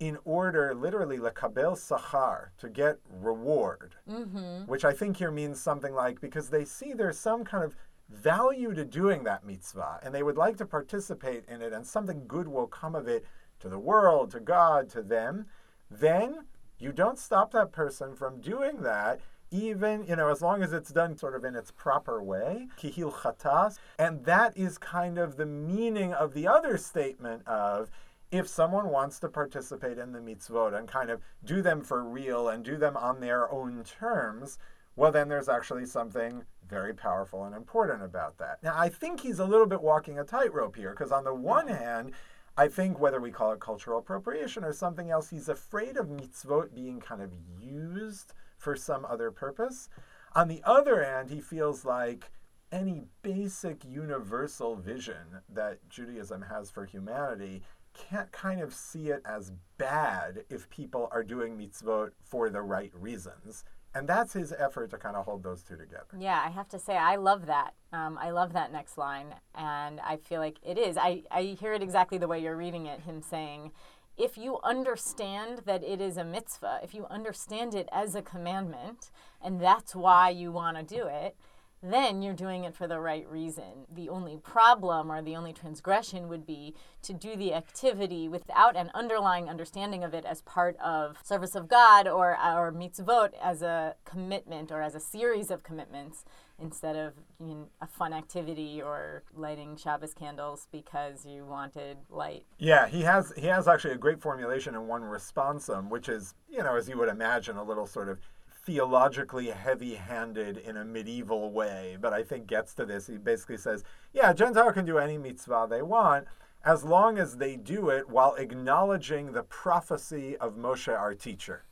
In 0.01 0.17
order, 0.25 0.73
literally, 0.73 1.19
lekabel 1.19 1.77
sachar, 1.77 2.47
to 2.57 2.69
get 2.69 2.97
reward, 3.21 3.93
mm-hmm. 4.09 4.65
which 4.65 4.83
I 4.83 4.93
think 4.93 5.17
here 5.17 5.29
means 5.29 5.61
something 5.61 5.93
like 5.93 6.19
because 6.19 6.49
they 6.49 6.65
see 6.65 6.93
there's 6.93 7.19
some 7.19 7.43
kind 7.43 7.63
of 7.63 7.75
value 8.09 8.73
to 8.73 8.83
doing 8.83 9.23
that 9.25 9.45
mitzvah 9.45 9.99
and 10.01 10.13
they 10.13 10.23
would 10.23 10.37
like 10.37 10.57
to 10.57 10.65
participate 10.65 11.45
in 11.47 11.61
it 11.61 11.71
and 11.71 11.85
something 11.85 12.23
good 12.27 12.47
will 12.47 12.65
come 12.65 12.95
of 12.95 13.07
it 13.07 13.23
to 13.59 13.69
the 13.69 13.77
world, 13.77 14.31
to 14.31 14.39
God, 14.39 14.89
to 14.89 15.03
them, 15.03 15.45
then 15.91 16.45
you 16.79 16.91
don't 16.91 17.19
stop 17.19 17.51
that 17.51 17.71
person 17.71 18.15
from 18.15 18.41
doing 18.41 18.81
that 18.81 19.19
even 19.51 20.05
you 20.07 20.15
know 20.15 20.29
as 20.29 20.41
long 20.41 20.63
as 20.63 20.71
it's 20.71 20.91
done 20.91 21.17
sort 21.17 21.35
of 21.35 21.43
in 21.43 21.55
its 21.55 21.71
proper 21.71 22.23
way 22.23 22.69
k'hilchato 22.79 23.77
and 23.99 24.23
that 24.23 24.55
is 24.57 24.77
kind 24.77 25.17
of 25.17 25.35
the 25.35 25.45
meaning 25.45 26.13
of 26.13 26.33
the 26.33 26.47
other 26.47 26.77
statement 26.77 27.45
of 27.45 27.91
if 28.31 28.47
someone 28.47 28.89
wants 28.89 29.19
to 29.19 29.27
participate 29.27 29.97
in 29.97 30.13
the 30.13 30.19
mitzvot 30.19 30.77
and 30.77 30.87
kind 30.87 31.09
of 31.09 31.21
do 31.43 31.61
them 31.61 31.81
for 31.81 32.03
real 32.03 32.47
and 32.47 32.63
do 32.63 32.77
them 32.77 32.95
on 32.95 33.19
their 33.19 33.51
own 33.51 33.83
terms, 33.83 34.57
well, 34.95 35.11
then 35.11 35.27
there's 35.29 35.49
actually 35.49 35.85
something 35.85 36.43
very 36.67 36.93
powerful 36.93 37.43
and 37.43 37.55
important 37.55 38.01
about 38.03 38.37
that. 38.37 38.63
Now, 38.63 38.77
I 38.77 38.89
think 38.89 39.19
he's 39.19 39.39
a 39.39 39.45
little 39.45 39.65
bit 39.65 39.81
walking 39.81 40.17
a 40.17 40.23
tightrope 40.23 40.75
here 40.75 40.91
because, 40.91 41.11
on 41.11 41.25
the 41.25 41.33
one 41.33 41.67
mm-hmm. 41.67 41.83
hand, 41.83 42.11
I 42.57 42.67
think 42.67 42.99
whether 42.99 43.19
we 43.19 43.31
call 43.31 43.51
it 43.51 43.59
cultural 43.59 43.99
appropriation 43.99 44.63
or 44.63 44.73
something 44.73 45.09
else, 45.09 45.29
he's 45.29 45.49
afraid 45.49 45.97
of 45.97 46.07
mitzvot 46.07 46.73
being 46.73 46.99
kind 46.99 47.21
of 47.21 47.31
used 47.59 48.33
for 48.57 48.75
some 48.75 49.05
other 49.05 49.31
purpose. 49.31 49.89
On 50.35 50.47
the 50.47 50.61
other 50.63 51.03
hand, 51.03 51.29
he 51.29 51.41
feels 51.41 51.83
like 51.83 52.31
any 52.71 53.03
basic 53.21 53.83
universal 53.83 54.75
vision 54.75 55.41
that 55.49 55.89
Judaism 55.89 56.43
has 56.43 56.71
for 56.71 56.85
humanity 56.85 57.63
can't 58.09 58.31
kind 58.31 58.61
of 58.61 58.73
see 58.73 59.09
it 59.09 59.21
as 59.25 59.51
bad 59.77 60.43
if 60.49 60.69
people 60.69 61.07
are 61.11 61.23
doing 61.23 61.57
mitzvot 61.57 62.11
for 62.23 62.49
the 62.49 62.61
right 62.61 62.91
reasons. 62.93 63.63
And 63.93 64.07
that's 64.07 64.33
his 64.33 64.53
effort 64.57 64.89
to 64.91 64.97
kind 64.97 65.17
of 65.17 65.25
hold 65.25 65.43
those 65.43 65.63
two 65.63 65.75
together. 65.75 66.15
Yeah, 66.17 66.41
I 66.45 66.49
have 66.49 66.69
to 66.69 66.79
say, 66.79 66.95
I 66.95 67.17
love 67.17 67.45
that. 67.47 67.73
Um, 67.91 68.17
I 68.17 68.31
love 68.31 68.53
that 68.53 68.71
next 68.71 68.97
line. 68.97 69.35
And 69.53 69.99
I 69.99 70.15
feel 70.15 70.39
like 70.39 70.57
it 70.63 70.77
is. 70.77 70.97
I, 70.97 71.23
I 71.29 71.57
hear 71.59 71.73
it 71.73 71.83
exactly 71.83 72.17
the 72.17 72.27
way 72.27 72.39
you're 72.39 72.55
reading 72.55 72.85
it, 72.85 73.01
him 73.01 73.21
saying, 73.21 73.71
if 74.17 74.37
you 74.37 74.59
understand 74.63 75.63
that 75.65 75.83
it 75.83 75.99
is 75.99 76.15
a 76.17 76.23
mitzvah, 76.23 76.79
if 76.83 76.93
you 76.93 77.05
understand 77.09 77.73
it 77.73 77.89
as 77.91 78.15
a 78.15 78.21
commandment, 78.21 79.11
and 79.41 79.59
that's 79.59 79.95
why 79.95 80.29
you 80.29 80.51
want 80.51 80.77
to 80.77 80.83
do 80.83 81.07
it, 81.07 81.35
then 81.83 82.21
you're 82.21 82.33
doing 82.33 82.63
it 82.63 82.75
for 82.75 82.87
the 82.87 82.99
right 82.99 83.27
reason. 83.29 83.85
The 83.93 84.09
only 84.09 84.37
problem 84.37 85.11
or 85.11 85.21
the 85.21 85.35
only 85.35 85.53
transgression 85.53 86.27
would 86.27 86.45
be 86.45 86.75
to 87.03 87.13
do 87.13 87.35
the 87.35 87.53
activity 87.53 88.27
without 88.27 88.75
an 88.75 88.91
underlying 88.93 89.49
understanding 89.49 90.03
of 90.03 90.13
it 90.13 90.25
as 90.25 90.41
part 90.43 90.77
of 90.77 91.17
service 91.23 91.55
of 91.55 91.67
God 91.67 92.07
or 92.07 92.35
our 92.35 92.71
mitzvot 92.71 93.31
as 93.41 93.61
a 93.61 93.95
commitment 94.05 94.71
or 94.71 94.81
as 94.81 94.93
a 94.93 94.99
series 94.99 95.49
of 95.49 95.63
commitments 95.63 96.23
instead 96.61 96.95
of 96.95 97.13
you 97.39 97.55
know, 97.55 97.67
a 97.81 97.87
fun 97.87 98.13
activity 98.13 98.81
or 98.81 99.23
lighting 99.35 99.75
Shabbos 99.75 100.13
candles 100.13 100.67
because 100.71 101.25
you 101.25 101.45
wanted 101.45 101.97
light. 102.09 102.45
Yeah, 102.59 102.87
he 102.87 103.01
has 103.01 103.33
he 103.35 103.47
has 103.47 103.67
actually 103.67 103.95
a 103.95 103.97
great 103.97 104.21
formulation 104.21 104.75
in 104.75 104.87
one 104.87 105.01
responsum, 105.01 105.89
which 105.89 106.07
is 106.07 106.35
you 106.49 106.61
know 106.61 106.75
as 106.75 106.87
you 106.87 106.97
would 106.99 107.09
imagine 107.09 107.57
a 107.57 107.63
little 107.63 107.87
sort 107.87 108.09
of 108.09 108.19
theologically 108.63 109.47
heavy 109.47 109.95
handed 109.95 110.57
in 110.57 110.77
a 110.77 110.85
medieval 110.85 111.51
way, 111.51 111.97
but 111.99 112.13
I 112.13 112.23
think 112.23 112.47
gets 112.47 112.73
to 112.75 112.85
this. 112.85 113.07
He 113.07 113.17
basically 113.17 113.57
says, 113.57 113.83
yeah, 114.13 114.33
Gentile 114.33 114.71
can 114.71 114.85
do 114.85 114.97
any 114.97 115.17
mitzvah 115.17 115.67
they 115.69 115.81
want 115.81 116.27
as 116.63 116.83
long 116.83 117.17
as 117.17 117.37
they 117.37 117.55
do 117.55 117.89
it 117.89 118.07
while 118.07 118.35
acknowledging 118.35 119.31
the 119.31 119.43
prophecy 119.43 120.37
of 120.37 120.55
Moshe, 120.55 120.87
our 120.87 121.15
teacher. 121.15 121.65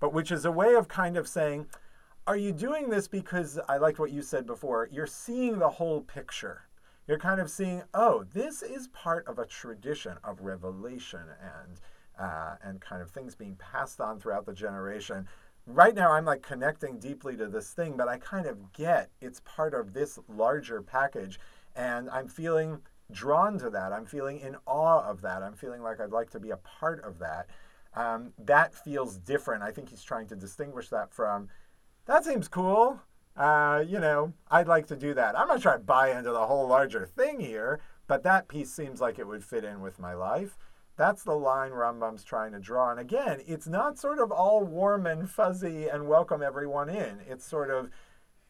But 0.00 0.12
which 0.12 0.32
is 0.32 0.44
a 0.44 0.52
way 0.52 0.74
of 0.74 0.88
kind 0.88 1.16
of 1.16 1.28
saying, 1.28 1.66
are 2.26 2.36
you 2.36 2.50
doing 2.50 2.90
this 2.90 3.06
because 3.06 3.60
I 3.68 3.76
liked 3.76 4.00
what 4.00 4.10
you 4.10 4.20
said 4.20 4.46
before? 4.46 4.88
You're 4.90 5.06
seeing 5.06 5.60
the 5.60 5.70
whole 5.70 6.00
picture. 6.00 6.62
You're 7.06 7.20
kind 7.20 7.40
of 7.40 7.48
seeing, 7.48 7.84
oh, 7.94 8.24
this 8.34 8.62
is 8.62 8.88
part 8.88 9.28
of 9.28 9.38
a 9.38 9.46
tradition 9.46 10.16
of 10.24 10.40
revelation 10.40 11.20
and 11.40 11.80
uh, 12.18 12.54
and 12.62 12.80
kind 12.80 13.02
of 13.02 13.10
things 13.10 13.34
being 13.34 13.56
passed 13.56 14.00
on 14.00 14.18
throughout 14.18 14.46
the 14.46 14.52
generation. 14.52 15.28
Right 15.66 15.96
now, 15.96 16.12
I'm 16.12 16.24
like 16.24 16.42
connecting 16.42 16.98
deeply 16.98 17.36
to 17.36 17.48
this 17.48 17.70
thing, 17.70 17.96
but 17.96 18.06
I 18.08 18.18
kind 18.18 18.46
of 18.46 18.72
get 18.72 19.10
it's 19.20 19.40
part 19.40 19.74
of 19.74 19.92
this 19.92 20.18
larger 20.28 20.80
package, 20.80 21.40
and 21.74 22.08
I'm 22.10 22.28
feeling 22.28 22.80
drawn 23.10 23.58
to 23.58 23.70
that. 23.70 23.92
I'm 23.92 24.06
feeling 24.06 24.38
in 24.38 24.56
awe 24.66 25.02
of 25.02 25.20
that. 25.22 25.42
I'm 25.42 25.54
feeling 25.54 25.82
like 25.82 26.00
I'd 26.00 26.12
like 26.12 26.30
to 26.30 26.40
be 26.40 26.50
a 26.50 26.56
part 26.58 27.02
of 27.04 27.18
that. 27.18 27.48
Um, 27.94 28.32
that 28.38 28.74
feels 28.74 29.16
different. 29.18 29.64
I 29.64 29.72
think 29.72 29.88
he's 29.88 30.02
trying 30.02 30.28
to 30.28 30.36
distinguish 30.36 30.88
that 30.90 31.12
from 31.12 31.48
that 32.06 32.24
seems 32.24 32.46
cool. 32.46 33.00
Uh, 33.36 33.82
you 33.86 33.98
know, 33.98 34.32
I'd 34.50 34.68
like 34.68 34.86
to 34.86 34.96
do 34.96 35.14
that. 35.14 35.36
I'm 35.38 35.48
not 35.48 35.62
trying 35.62 35.80
to 35.80 35.84
buy 35.84 36.16
into 36.16 36.30
the 36.30 36.46
whole 36.46 36.68
larger 36.68 37.06
thing 37.06 37.40
here, 37.40 37.80
but 38.06 38.22
that 38.22 38.48
piece 38.48 38.72
seems 38.72 39.00
like 39.00 39.18
it 39.18 39.26
would 39.26 39.44
fit 39.44 39.64
in 39.64 39.80
with 39.80 39.98
my 39.98 40.14
life. 40.14 40.56
That's 40.96 41.22
the 41.22 41.34
line 41.34 41.72
Rambam's 41.72 42.24
trying 42.24 42.52
to 42.52 42.58
draw. 42.58 42.90
And 42.90 42.98
again, 42.98 43.40
it's 43.46 43.66
not 43.66 43.98
sort 43.98 44.18
of 44.18 44.32
all 44.32 44.64
warm 44.64 45.06
and 45.06 45.28
fuzzy 45.28 45.88
and 45.88 46.08
welcome 46.08 46.42
everyone 46.42 46.88
in. 46.88 47.20
It's 47.28 47.44
sort 47.44 47.70
of, 47.70 47.90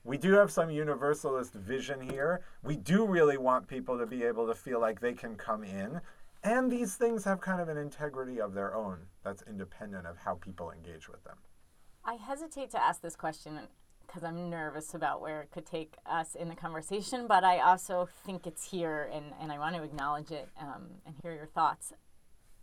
we 0.04 0.16
do 0.16 0.34
have 0.34 0.52
some 0.52 0.70
universalist 0.70 1.54
vision 1.54 2.00
here. 2.00 2.42
We 2.62 2.76
do 2.76 3.04
really 3.04 3.36
want 3.36 3.66
people 3.66 3.98
to 3.98 4.06
be 4.06 4.22
able 4.22 4.46
to 4.46 4.54
feel 4.54 4.80
like 4.80 5.00
they 5.00 5.12
can 5.12 5.34
come 5.34 5.64
in. 5.64 6.00
And 6.44 6.70
these 6.70 6.94
things 6.94 7.24
have 7.24 7.40
kind 7.40 7.60
of 7.60 7.68
an 7.68 7.76
integrity 7.76 8.40
of 8.40 8.54
their 8.54 8.76
own 8.76 8.98
that's 9.24 9.42
independent 9.42 10.06
of 10.06 10.18
how 10.18 10.34
people 10.34 10.70
engage 10.70 11.08
with 11.08 11.24
them. 11.24 11.38
I 12.04 12.14
hesitate 12.14 12.70
to 12.70 12.80
ask 12.80 13.00
this 13.00 13.16
question 13.16 13.58
because 14.06 14.22
I'm 14.22 14.48
nervous 14.48 14.94
about 14.94 15.20
where 15.20 15.42
it 15.42 15.50
could 15.50 15.66
take 15.66 15.96
us 16.06 16.36
in 16.36 16.48
the 16.48 16.54
conversation, 16.54 17.26
but 17.26 17.42
I 17.42 17.58
also 17.58 18.08
think 18.24 18.46
it's 18.46 18.70
here 18.70 19.10
and, 19.12 19.32
and 19.40 19.50
I 19.50 19.58
want 19.58 19.74
to 19.74 19.82
acknowledge 19.82 20.30
it 20.30 20.48
um, 20.60 20.86
and 21.04 21.16
hear 21.24 21.34
your 21.34 21.46
thoughts. 21.46 21.92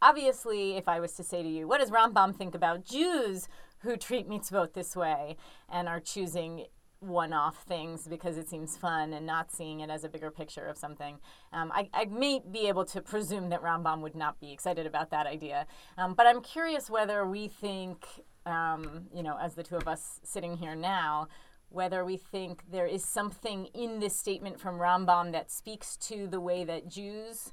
Obviously, 0.04 0.76
if 0.76 0.90
I 0.90 1.00
was 1.00 1.14
to 1.14 1.24
say 1.24 1.42
to 1.42 1.48
you, 1.48 1.66
what 1.66 1.80
does 1.80 1.90
Rambam 1.90 2.36
think 2.36 2.54
about 2.54 2.84
Jews 2.84 3.48
who 3.80 3.96
treat 3.96 4.30
mitzvot 4.30 4.74
this 4.74 4.96
way 4.98 5.38
and 5.70 5.88
are 5.88 6.02
choosing 6.02 6.66
one 7.00 7.32
off 7.32 7.64
things 7.64 8.06
because 8.08 8.38
it 8.38 8.50
seems 8.50 8.76
fun 8.76 9.14
and 9.14 9.26
not 9.26 9.50
seeing 9.52 9.80
it 9.80 9.90
as 9.90 10.04
a 10.04 10.10
bigger 10.10 10.32
picture 10.32 10.66
of 10.68 10.78
something. 10.78 11.20
Um, 11.52 11.72
I, 11.74 11.90
I, 11.94 12.06
may 12.06 12.40
be 12.50 12.70
able 12.70 12.86
to 12.86 13.02
presume 13.02 13.50
that 13.50 13.62
Rambam 13.62 14.00
would 14.02 14.16
not 14.16 14.40
be 14.40 14.54
excited 14.54 14.86
about 14.86 15.10
that 15.12 15.28
idea. 15.28 15.68
Um, 15.98 16.14
but 16.14 16.28
I'm 16.28 16.42
curious 16.42 16.90
whether 16.90 17.26
we 17.28 17.50
think 17.50 18.06
um, 18.46 19.08
you 19.14 19.24
know, 19.24 19.38
as 19.42 19.56
the 19.56 19.64
two 19.64 19.76
of 19.76 19.88
us 19.88 20.20
sitting 20.24 20.58
here 20.58 20.76
now, 20.76 21.28
whether 21.70 22.06
we 22.06 22.18
think 22.18 22.64
there 22.72 22.86
is 22.86 23.04
something 23.04 23.66
in 23.74 24.00
this 24.00 24.16
statement 24.16 24.60
from 24.60 24.78
Rambam 24.78 25.32
that 25.32 25.52
speaks 25.52 25.98
to 25.98 26.28
the 26.28 26.40
way 26.40 26.64
that 26.64 26.88
Jews 26.88 27.52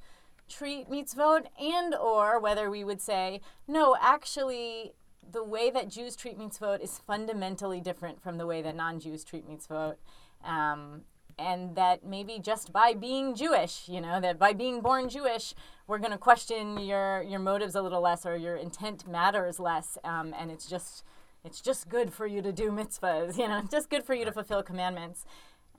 treat 0.51 0.91
mitzvot, 0.91 1.47
and 1.59 1.95
or 1.95 2.39
whether 2.39 2.71
we 2.71 2.85
would 2.85 3.01
say, 3.01 3.41
no, 3.67 3.97
actually, 4.01 4.93
the 5.31 5.45
way 5.45 5.71
that 5.71 5.89
Jews 5.89 6.17
treat 6.17 6.39
mitzvot 6.39 6.81
is 6.83 6.99
fundamentally 6.99 7.81
different 7.81 8.23
from 8.23 8.37
the 8.37 8.47
way 8.47 8.61
that 8.63 8.77
non-Jews 8.77 9.25
treat 9.25 9.49
mitzvot. 9.49 9.97
Um, 10.45 11.03
and 11.39 11.75
that 11.75 12.05
maybe 12.05 12.39
just 12.39 12.71
by 12.71 12.93
being 12.93 13.35
Jewish, 13.35 13.89
you 13.89 14.01
know, 14.01 14.21
that 14.21 14.39
by 14.39 14.53
being 14.53 14.83
born 14.83 15.09
Jewish, 15.09 15.55
we're 15.87 15.99
going 15.99 16.11
to 16.11 16.19
question 16.19 16.79
your 16.79 17.23
your 17.23 17.39
motives 17.41 17.75
a 17.75 17.83
little 17.83 18.03
less 18.03 18.27
or 18.27 18.37
your 18.37 18.57
intent 18.57 19.09
matters 19.09 19.59
less, 19.59 19.97
um, 20.05 20.35
and 20.39 20.51
it's 20.51 20.67
just 20.67 21.03
it's 21.43 21.61
just 21.61 21.89
good 21.89 22.13
for 22.13 22.27
you 22.27 22.43
to 22.43 22.53
do 22.53 22.71
mitzvahs, 22.71 23.39
you 23.39 23.49
know, 23.49 23.63
just 23.71 23.89
good 23.89 24.05
for 24.05 24.15
you 24.15 24.25
to 24.25 24.33
fulfill 24.33 24.63
commandments. 24.63 25.25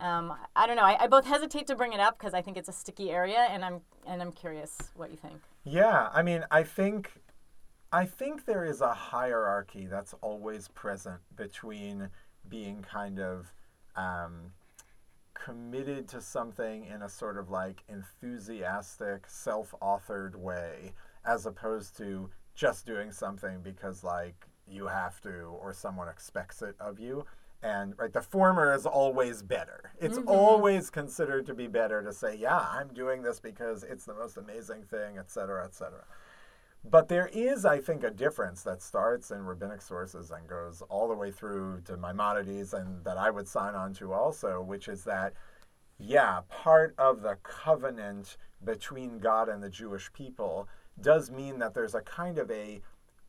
Um, 0.01 0.33
I 0.55 0.65
don't 0.65 0.75
know. 0.75 0.83
I, 0.83 1.03
I 1.03 1.07
both 1.07 1.25
hesitate 1.25 1.67
to 1.67 1.75
bring 1.75 1.93
it 1.93 1.99
up 1.99 2.17
because 2.17 2.33
I 2.33 2.41
think 2.41 2.57
it's 2.57 2.69
a 2.69 2.73
sticky 2.73 3.11
area, 3.11 3.47
and 3.49 3.63
I'm 3.63 3.81
and 4.07 4.21
I'm 4.21 4.31
curious 4.31 4.77
what 4.95 5.11
you 5.11 5.17
think. 5.17 5.35
Yeah, 5.63 6.09
I 6.11 6.23
mean, 6.23 6.43
I 6.49 6.63
think 6.63 7.11
I 7.91 8.05
think 8.05 8.45
there 8.45 8.65
is 8.65 8.81
a 8.81 8.93
hierarchy 8.93 9.85
that's 9.85 10.15
always 10.21 10.69
present 10.69 11.19
between 11.35 12.09
being 12.49 12.81
kind 12.81 13.19
of 13.19 13.53
um, 13.95 14.53
committed 15.33 16.07
to 16.07 16.21
something 16.21 16.85
in 16.85 17.01
a 17.01 17.09
sort 17.09 17.37
of 17.37 17.49
like 17.49 17.83
enthusiastic, 17.87 19.25
self 19.27 19.75
authored 19.81 20.35
way, 20.35 20.93
as 21.25 21.45
opposed 21.45 21.95
to 21.97 22.29
just 22.55 22.85
doing 22.85 23.11
something 23.11 23.61
because 23.61 24.03
like 24.03 24.47
you 24.67 24.87
have 24.87 25.19
to 25.21 25.43
or 25.61 25.73
someone 25.73 26.07
expects 26.07 26.61
it 26.61 26.75
of 26.79 26.99
you. 26.99 27.25
And 27.63 27.93
right, 27.97 28.11
the 28.11 28.21
former 28.21 28.73
is 28.73 28.85
always 28.85 29.43
better. 29.43 29.93
It's 29.99 30.17
mm-hmm. 30.17 30.27
always 30.27 30.89
considered 30.89 31.45
to 31.45 31.53
be 31.53 31.67
better 31.67 32.01
to 32.01 32.11
say, 32.11 32.35
yeah, 32.35 32.57
I'm 32.57 32.87
doing 32.93 33.21
this 33.21 33.39
because 33.39 33.83
it's 33.83 34.05
the 34.05 34.15
most 34.15 34.37
amazing 34.37 34.83
thing, 34.83 35.17
et 35.19 35.29
cetera, 35.29 35.63
et 35.63 35.75
cetera. 35.75 36.03
But 36.83 37.07
there 37.07 37.29
is, 37.31 37.63
I 37.63 37.79
think, 37.79 38.03
a 38.03 38.09
difference 38.09 38.63
that 38.63 38.81
starts 38.81 39.29
in 39.29 39.45
rabbinic 39.45 39.83
sources 39.83 40.31
and 40.31 40.47
goes 40.47 40.81
all 40.89 41.07
the 41.07 41.13
way 41.13 41.29
through 41.29 41.81
to 41.85 41.95
Maimonides 41.97 42.73
and 42.73 43.03
that 43.03 43.17
I 43.17 43.29
would 43.29 43.47
sign 43.47 43.75
on 43.75 43.93
to 43.95 44.13
also, 44.13 44.59
which 44.61 44.87
is 44.87 45.03
that, 45.03 45.33
yeah, 45.99 46.39
part 46.49 46.95
of 46.97 47.21
the 47.21 47.37
covenant 47.43 48.37
between 48.63 49.19
God 49.19 49.49
and 49.49 49.61
the 49.61 49.69
Jewish 49.69 50.11
people 50.13 50.67
does 50.99 51.29
mean 51.29 51.59
that 51.59 51.75
there's 51.75 51.93
a 51.93 52.01
kind 52.01 52.39
of 52.39 52.49
a 52.49 52.81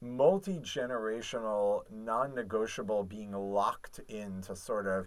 multi 0.02 0.58
generational, 0.58 1.82
non 1.90 2.34
negotiable 2.34 3.04
being 3.04 3.32
locked 3.32 4.00
into 4.08 4.56
sort 4.56 4.86
of 4.86 5.06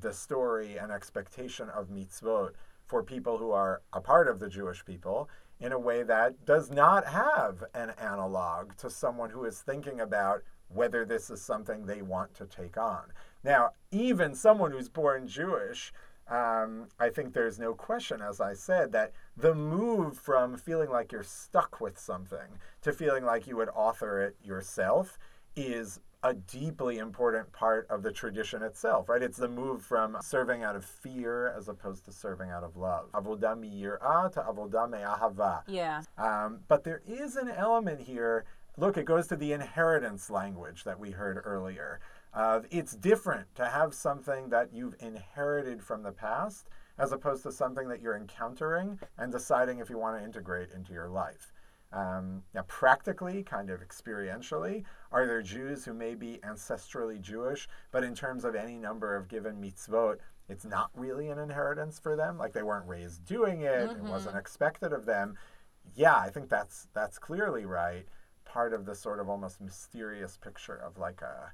the 0.00 0.12
story 0.12 0.76
and 0.76 0.90
expectation 0.90 1.68
of 1.70 1.88
mitzvot 1.88 2.50
for 2.86 3.02
people 3.02 3.38
who 3.38 3.52
are 3.52 3.82
a 3.92 4.00
part 4.00 4.28
of 4.28 4.40
the 4.40 4.48
Jewish 4.48 4.84
people 4.84 5.30
in 5.60 5.72
a 5.72 5.78
way 5.78 6.02
that 6.02 6.44
does 6.44 6.70
not 6.70 7.06
have 7.06 7.62
an 7.72 7.90
analog 7.90 8.76
to 8.76 8.90
someone 8.90 9.30
who 9.30 9.44
is 9.44 9.60
thinking 9.60 10.00
about 10.00 10.42
whether 10.68 11.04
this 11.04 11.30
is 11.30 11.40
something 11.40 11.86
they 11.86 12.02
want 12.02 12.34
to 12.34 12.46
take 12.46 12.76
on. 12.76 13.12
Now, 13.44 13.70
even 13.90 14.34
someone 14.34 14.72
who's 14.72 14.88
born 14.88 15.28
Jewish, 15.28 15.92
um, 16.32 16.86
I 16.98 17.10
think 17.10 17.34
there's 17.34 17.58
no 17.58 17.74
question, 17.74 18.22
as 18.22 18.40
I 18.40 18.54
said, 18.54 18.90
that 18.92 19.12
the 19.36 19.54
move 19.54 20.16
from 20.16 20.56
feeling 20.56 20.88
like 20.88 21.12
you're 21.12 21.22
stuck 21.22 21.78
with 21.78 21.98
something 21.98 22.58
to 22.80 22.92
feeling 22.92 23.24
like 23.24 23.46
you 23.46 23.56
would 23.58 23.68
author 23.68 24.22
it 24.22 24.36
yourself 24.42 25.18
is 25.56 26.00
a 26.22 26.32
deeply 26.32 26.96
important 26.98 27.52
part 27.52 27.86
of 27.90 28.02
the 28.02 28.10
tradition 28.10 28.62
itself, 28.62 29.10
right? 29.10 29.22
It's 29.22 29.36
the 29.36 29.48
move 29.48 29.82
from 29.82 30.16
serving 30.22 30.62
out 30.62 30.74
of 30.74 30.86
fear 30.86 31.52
as 31.54 31.68
opposed 31.68 32.06
to 32.06 32.12
serving 32.12 32.48
out 32.48 32.64
of 32.64 32.76
love. 32.78 33.10
Avodah 33.12 33.58
yirah 33.58 34.32
to 34.32 34.40
avodah 34.40 35.18
ahava. 35.18 35.62
Yeah. 35.66 36.02
Um, 36.16 36.60
but 36.66 36.84
there 36.84 37.02
is 37.06 37.36
an 37.36 37.50
element 37.50 38.00
here. 38.00 38.46
Look, 38.78 38.96
it 38.96 39.04
goes 39.04 39.26
to 39.26 39.36
the 39.36 39.52
inheritance 39.52 40.30
language 40.30 40.84
that 40.84 40.98
we 40.98 41.10
heard 41.10 41.42
earlier. 41.44 42.00
Uh, 42.34 42.60
it's 42.70 42.94
different 42.94 43.54
to 43.54 43.66
have 43.66 43.92
something 43.92 44.48
that 44.48 44.72
you've 44.72 44.96
inherited 45.00 45.82
from 45.82 46.02
the 46.02 46.12
past 46.12 46.68
as 46.98 47.12
opposed 47.12 47.42
to 47.42 47.52
something 47.52 47.88
that 47.88 48.00
you're 48.00 48.16
encountering 48.16 48.98
and 49.18 49.32
deciding 49.32 49.78
if 49.78 49.90
you 49.90 49.98
want 49.98 50.18
to 50.18 50.24
integrate 50.24 50.70
into 50.74 50.92
your 50.92 51.08
life. 51.08 51.52
Um, 51.92 52.42
now, 52.54 52.62
practically, 52.68 53.42
kind 53.42 53.68
of 53.68 53.86
experientially, 53.86 54.84
are 55.10 55.26
there 55.26 55.42
Jews 55.42 55.84
who 55.84 55.92
may 55.92 56.14
be 56.14 56.38
ancestrally 56.42 57.20
Jewish, 57.20 57.68
but 57.90 58.02
in 58.02 58.14
terms 58.14 58.44
of 58.44 58.54
any 58.54 58.78
number 58.78 59.14
of 59.14 59.28
given 59.28 59.60
mitzvot, 59.60 60.16
it's 60.48 60.64
not 60.64 60.90
really 60.94 61.28
an 61.28 61.38
inheritance 61.38 61.98
for 61.98 62.16
them? 62.16 62.38
Like 62.38 62.54
they 62.54 62.62
weren't 62.62 62.88
raised 62.88 63.26
doing 63.26 63.62
it, 63.62 63.90
mm-hmm. 63.90 64.06
it 64.06 64.10
wasn't 64.10 64.38
expected 64.38 64.92
of 64.94 65.04
them. 65.04 65.36
Yeah, 65.94 66.16
I 66.16 66.30
think 66.30 66.48
that's 66.48 66.88
that's 66.94 67.18
clearly 67.18 67.66
right. 67.66 68.06
Part 68.44 68.72
of 68.72 68.86
the 68.86 68.94
sort 68.94 69.20
of 69.20 69.28
almost 69.28 69.60
mysterious 69.60 70.38
picture 70.38 70.76
of 70.76 70.96
like 70.96 71.20
a 71.20 71.52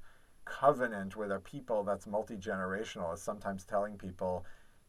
covenant 0.49 1.15
with 1.15 1.31
a 1.31 1.39
people 1.39 1.83
that's 1.83 2.07
multi 2.07 2.35
generational 2.35 3.13
is 3.13 3.21
sometimes 3.21 3.63
telling 3.63 3.97
people, 3.97 4.45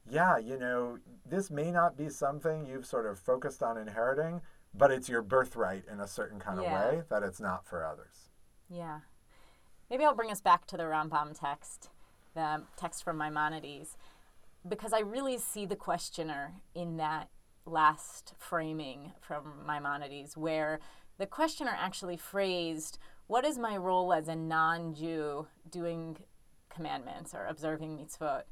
yeah, 0.08 0.38
you 0.38 0.58
know, 0.58 0.98
this 1.28 1.50
may 1.50 1.70
not 1.70 1.96
be 1.96 2.08
something 2.08 2.66
you've 2.66 2.86
sort 2.86 3.06
of 3.06 3.18
focused 3.18 3.62
on 3.62 3.76
inheriting, 3.76 4.40
but 4.74 4.90
it's 4.90 5.08
your 5.08 5.22
birthright 5.22 5.84
in 5.92 6.00
a 6.00 6.08
certain 6.08 6.38
kind 6.38 6.60
yeah. 6.62 6.66
of 6.66 6.72
way 6.72 7.02
that 7.10 7.22
it's 7.22 7.40
not 7.40 7.66
for 7.66 7.84
others. 7.84 8.30
Yeah. 8.68 9.00
Maybe 9.90 10.04
I'll 10.04 10.14
bring 10.14 10.30
us 10.30 10.40
back 10.40 10.66
to 10.68 10.76
the 10.76 10.84
Rambam 10.84 11.38
text, 11.38 11.90
the 12.34 12.62
text 12.76 13.04
from 13.04 13.18
Maimonides, 13.18 13.96
because 14.68 14.92
I 14.92 15.00
really 15.00 15.38
see 15.38 15.66
the 15.66 15.76
questioner 15.76 16.54
in 16.74 16.96
that 16.98 17.28
last 17.66 18.34
framing 18.38 19.12
from 19.20 19.66
Maimonides, 19.66 20.36
where 20.36 20.80
the 21.18 21.26
questioner 21.26 21.76
actually 21.76 22.16
phrased, 22.16 22.98
What 23.30 23.44
is 23.44 23.58
my 23.58 23.76
role 23.76 24.12
as 24.12 24.26
a 24.26 24.34
non 24.34 24.92
Jew 24.92 25.46
doing 25.70 26.16
commandments 26.68 27.32
or 27.32 27.46
observing 27.46 27.96
mitzvot? 27.96 28.42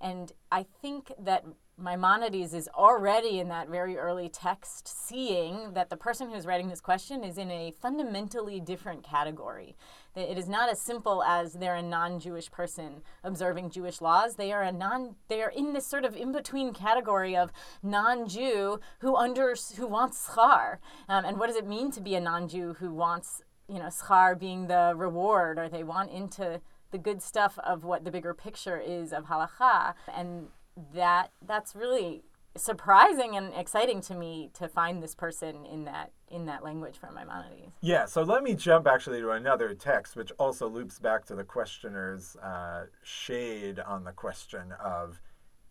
And 0.00 0.30
I 0.52 0.64
think 0.80 1.12
that 1.18 1.44
Maimonides 1.76 2.54
is 2.54 2.68
already 2.74 3.38
in 3.40 3.48
that 3.48 3.68
very 3.68 3.96
early 3.96 4.28
text 4.28 4.86
seeing 4.86 5.72
that 5.74 5.90
the 5.90 5.96
person 5.96 6.30
who's 6.30 6.46
writing 6.46 6.68
this 6.68 6.80
question 6.80 7.22
is 7.22 7.38
in 7.38 7.50
a 7.50 7.72
fundamentally 7.80 8.58
different 8.58 9.04
category. 9.04 9.76
That 10.14 10.30
it 10.30 10.38
is 10.38 10.48
not 10.48 10.68
as 10.68 10.80
simple 10.80 11.22
as 11.22 11.52
they're 11.54 11.76
a 11.76 11.82
non-Jewish 11.82 12.50
person 12.50 13.02
observing 13.22 13.70
Jewish 13.70 14.00
laws. 14.00 14.36
They 14.36 14.52
are 14.52 14.62
a 14.62 14.72
non 14.72 15.16
they 15.28 15.42
are 15.42 15.50
in 15.50 15.72
this 15.72 15.86
sort 15.86 16.04
of 16.04 16.16
in-between 16.16 16.74
category 16.74 17.36
of 17.36 17.52
non-Jew 17.82 18.80
who 19.00 19.16
under 19.16 19.56
who 19.76 19.86
wants 19.86 20.28
schar. 20.28 20.78
Um, 21.08 21.24
and 21.24 21.38
what 21.38 21.46
does 21.46 21.56
it 21.56 21.66
mean 21.66 21.92
to 21.92 22.00
be 22.00 22.14
a 22.16 22.20
non-Jew 22.20 22.76
who 22.80 22.92
wants, 22.92 23.42
you 23.68 23.78
know, 23.78 23.86
schar 23.86 24.38
being 24.38 24.66
the 24.66 24.94
reward 24.96 25.58
or 25.58 25.68
they 25.68 25.84
want 25.84 26.10
into 26.10 26.60
the 26.90 26.98
good 26.98 27.22
stuff 27.22 27.58
of 27.64 27.84
what 27.84 28.04
the 28.04 28.10
bigger 28.10 28.32
picture 28.32 28.78
is 28.78 29.12
of 29.12 29.26
halacha 29.26 29.94
and 30.14 30.48
that 30.94 31.30
that's 31.46 31.74
really 31.74 32.22
surprising 32.56 33.36
and 33.36 33.52
exciting 33.54 34.00
to 34.00 34.14
me 34.14 34.50
to 34.54 34.68
find 34.68 35.02
this 35.02 35.14
person 35.14 35.64
in 35.64 35.84
that 35.84 36.12
in 36.30 36.46
that 36.46 36.62
language 36.62 36.96
from 36.98 37.14
Maimonides. 37.14 37.72
Yeah, 37.80 38.04
so 38.04 38.22
let 38.22 38.42
me 38.42 38.54
jump 38.54 38.86
actually 38.86 39.20
to 39.20 39.30
another 39.30 39.72
text, 39.74 40.14
which 40.14 40.30
also 40.38 40.68
loops 40.68 40.98
back 40.98 41.24
to 41.26 41.34
the 41.34 41.44
questioner's 41.44 42.36
uh, 42.36 42.84
shade 43.02 43.78
on 43.78 44.04
the 44.04 44.12
question 44.12 44.72
of, 44.72 45.22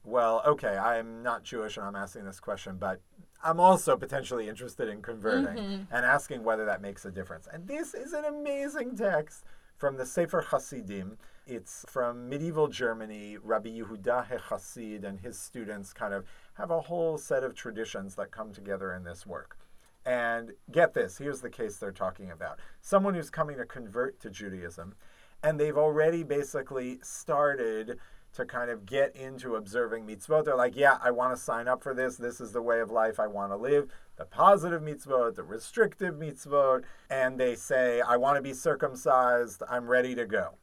well, 0.03 0.41
okay, 0.47 0.75
I'm 0.77 1.21
not 1.21 1.43
Jewish 1.43 1.77
and 1.77 1.85
I'm 1.85 1.95
asking 1.95 2.25
this 2.25 2.39
question, 2.39 2.77
but 2.79 3.01
I'm 3.43 3.59
also 3.59 3.95
potentially 3.95 4.49
interested 4.49 4.89
in 4.89 5.01
converting 5.01 5.63
mm-hmm. 5.63 5.95
and 5.95 6.05
asking 6.05 6.43
whether 6.43 6.65
that 6.65 6.81
makes 6.81 7.05
a 7.05 7.11
difference. 7.11 7.47
And 7.51 7.67
this 7.67 7.93
is 7.93 8.13
an 8.13 8.25
amazing 8.25 8.97
text 8.97 9.43
from 9.77 9.97
the 9.97 10.05
Sefer 10.05 10.41
Hasidim. 10.41 11.17
It's 11.45 11.85
from 11.87 12.27
medieval 12.27 12.67
Germany. 12.67 13.37
Rabbi 13.41 13.69
Yehuda 13.69 14.27
HeChassid 14.27 15.03
and 15.03 15.19
his 15.19 15.39
students 15.39 15.93
kind 15.93 16.13
of 16.13 16.25
have 16.55 16.71
a 16.71 16.81
whole 16.81 17.17
set 17.17 17.43
of 17.43 17.55
traditions 17.55 18.15
that 18.15 18.31
come 18.31 18.51
together 18.51 18.93
in 18.93 19.03
this 19.03 19.25
work. 19.25 19.57
And 20.05 20.53
get 20.71 20.93
this 20.93 21.17
here's 21.17 21.41
the 21.41 21.49
case 21.49 21.77
they're 21.77 21.91
talking 21.91 22.31
about 22.31 22.59
someone 22.81 23.13
who's 23.13 23.29
coming 23.29 23.57
to 23.57 23.65
convert 23.65 24.19
to 24.21 24.29
Judaism, 24.29 24.95
and 25.43 25.59
they've 25.59 25.77
already 25.77 26.23
basically 26.23 26.99
started 27.03 27.99
to 28.37 28.45
kind 28.45 28.71
of 28.71 28.85
get 28.85 29.15
into 29.15 29.55
observing 29.55 30.05
mitzvot. 30.05 30.45
They're 30.45 30.55
like, 30.55 30.75
yeah, 30.75 30.97
I 31.03 31.11
want 31.11 31.35
to 31.35 31.41
sign 31.41 31.67
up 31.67 31.83
for 31.83 31.93
this. 31.93 32.17
This 32.17 32.39
is 32.39 32.53
the 32.53 32.61
way 32.61 32.79
of 32.79 32.89
life 32.89 33.19
I 33.19 33.27
want 33.27 33.51
to 33.51 33.57
live. 33.57 33.89
The 34.15 34.25
positive 34.25 34.81
mitzvot, 34.81 35.35
the 35.35 35.43
restrictive 35.43 36.15
mitzvot. 36.15 36.83
And 37.09 37.39
they 37.39 37.55
say, 37.55 38.01
I 38.01 38.17
want 38.17 38.37
to 38.37 38.41
be 38.41 38.53
circumcised. 38.53 39.61
I'm 39.69 39.87
ready 39.87 40.15
to 40.15 40.25
go. 40.25 40.55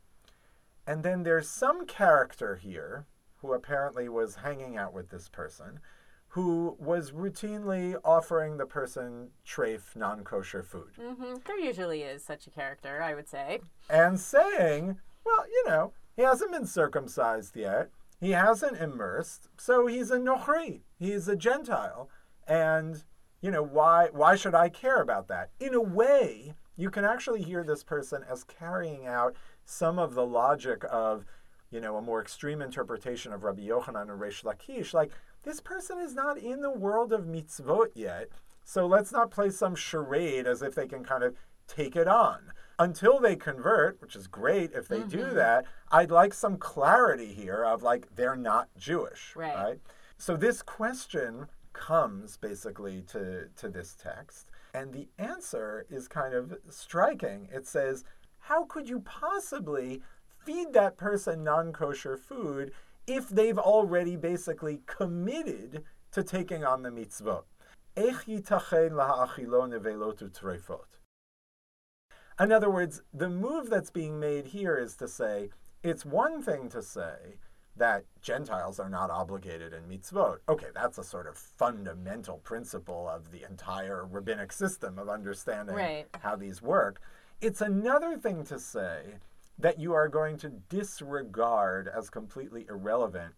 And 0.87 1.03
then 1.03 1.23
there's 1.23 1.49
some 1.49 1.87
character 1.87 2.57
here 2.57 3.07
who 3.37 3.53
apparently 3.53 4.09
was 4.09 4.37
hanging 4.37 4.77
out 4.77 4.95
with 4.95 5.11
this 5.11 5.29
person 5.29 5.81
who 6.29 6.77
was 6.81 7.13
routinely 7.13 7.95
offering 8.05 8.57
the 8.57 8.67
person 8.67 9.29
treif, 9.47 9.95
non 9.95 10.25
kosher 10.25 10.65
food. 10.65 10.91
Mm-hmm. 11.01 11.35
There 11.47 11.61
usually 11.61 12.03
is 12.03 12.25
such 12.25 12.49
a 12.49 12.51
character, 12.51 13.01
I 13.01 13.15
would 13.15 13.29
say. 13.29 13.61
And 13.89 14.19
saying, 14.19 14.99
well, 15.25 15.45
you 15.47 15.65
know, 15.69 15.93
he 16.17 16.23
hasn't 16.23 16.53
been 16.53 16.67
circumcised 16.67 17.57
yet. 17.57 17.91
He 18.21 18.31
hasn't 18.31 18.79
immersed, 18.79 19.49
so 19.57 19.87
he's 19.87 20.11
a 20.11 20.19
nochri. 20.19 20.81
He's 20.99 21.29
a 21.29 21.37
Gentile. 21.37 22.09
And, 22.47 23.05
you 23.41 23.51
know, 23.51 23.63
why 23.63 24.09
why 24.13 24.37
should 24.37 24.55
I 24.55 24.69
care 24.69 25.01
about 25.01 25.29
that? 25.29 25.51
In 25.61 25.75
a 25.75 25.81
way, 25.81 26.55
you 26.77 26.91
can 26.91 27.05
actually 27.05 27.43
hear 27.43 27.65
this 27.65 27.83
person 27.83 28.25
as 28.29 28.45
carrying 28.45 29.07
out 29.07 29.37
some 29.65 29.99
of 29.99 30.15
the 30.15 30.27
logic 30.27 30.85
of, 30.91 31.25
you 31.71 31.81
know, 31.81 31.97
a 31.97 32.03
more 32.03 32.21
extreme 32.21 32.63
interpretation 32.63 33.33
of 33.33 33.45
Rabbi 33.45 33.63
Yochanan 33.63 34.11
and 34.11 34.21
Reish 34.21 34.45
Lakish. 34.45 34.95
Like, 34.95 35.11
this 35.43 35.61
person 35.61 35.99
is 35.99 36.15
not 36.15 36.39
in 36.39 36.63
the 36.63 36.71
world 36.71 37.13
of 37.13 37.25
mitzvot 37.25 37.91
yet. 37.95 38.29
So 38.65 38.87
let's 38.87 39.13
not 39.13 39.31
play 39.31 39.51
some 39.51 39.75
charade 39.75 40.47
as 40.47 40.63
if 40.63 40.75
they 40.75 40.87
can 40.87 41.05
kind 41.05 41.23
of 41.23 41.37
take 41.67 41.97
it 41.97 42.09
on. 42.09 42.53
Until 42.79 43.21
they 43.21 43.37
convert, 43.37 44.01
which 44.01 44.17
is 44.17 44.27
great 44.27 44.73
if 44.73 44.89
they 44.89 45.01
mm-hmm. 45.01 45.09
do 45.09 45.31
that, 45.31 45.65
I'd 45.93 46.11
like 46.11 46.35
some 46.35 46.57
clarity 46.57 47.33
here 47.33 47.65
of 47.65 47.83
like 47.83 48.15
they're 48.17 48.37
not 48.37 48.69
Jewish. 48.77 49.35
Right. 49.37 49.55
right? 49.55 49.81
So 50.19 50.37
this 50.37 50.63
question 50.63 51.47
comes 51.73 52.37
basically 52.37 53.03
to, 53.09 53.49
to 53.57 53.69
this 53.69 53.95
text. 54.01 54.51
And 54.73 54.93
the 54.93 55.09
answer 55.19 55.87
is 55.89 56.09
kind 56.09 56.35
of 56.35 56.57
striking. 56.69 57.49
It 57.53 57.67
says, 57.67 58.05
how 58.41 58.65
could 58.65 58.89
you 58.89 59.01
possibly 59.01 60.03
feed 60.45 60.73
that 60.73 60.97
person 60.97 61.45
non 61.45 61.73
kosher 61.73 62.17
food 62.17 62.73
if 63.07 63.29
they've 63.29 63.59
already 63.59 64.17
basically 64.17 64.81
committed 64.87 65.85
to 66.13 66.23
taking 66.23 66.65
on 66.65 66.83
the 66.83 66.91
mitzvot? 66.91 67.45
In 72.41 72.51
other 72.51 72.71
words, 72.71 73.03
the 73.13 73.29
move 73.29 73.71
that's 73.71 73.91
being 73.91 74.19
made 74.19 74.47
here 74.47 74.77
is 74.77 74.97
to 74.97 75.07
say 75.07 75.51
it's 75.83 76.05
one 76.05 76.43
thing 76.43 76.69
to 76.71 76.83
say 76.83 77.37
that 77.77 78.05
Gentiles 78.23 78.81
are 78.81 78.89
not 78.89 79.11
obligated 79.11 79.73
in 79.73 79.85
mitzvot. 79.85 80.39
Okay, 80.49 80.69
that's 80.75 80.99
a 80.99 81.05
sort 81.05 81.27
of 81.27 81.37
fundamental 81.37 82.39
principle 82.39 83.09
of 83.09 83.31
the 83.31 83.45
entire 83.45 84.05
rabbinic 84.05 84.53
system 84.53 84.99
of 84.99 85.09
understanding 85.09 85.75
right. 85.77 86.07
how 86.21 86.35
these 86.37 86.63
work. 86.63 87.01
It's 87.41 87.61
another 87.61 88.17
thing 88.17 88.45
to 88.45 88.59
say 88.59 89.17
that 89.59 89.79
you 89.79 89.93
are 89.93 90.09
going 90.09 90.37
to 90.39 90.49
disregard 90.49 91.89
as 91.89 92.11
completely 92.11 92.67
irrelevant 92.69 93.35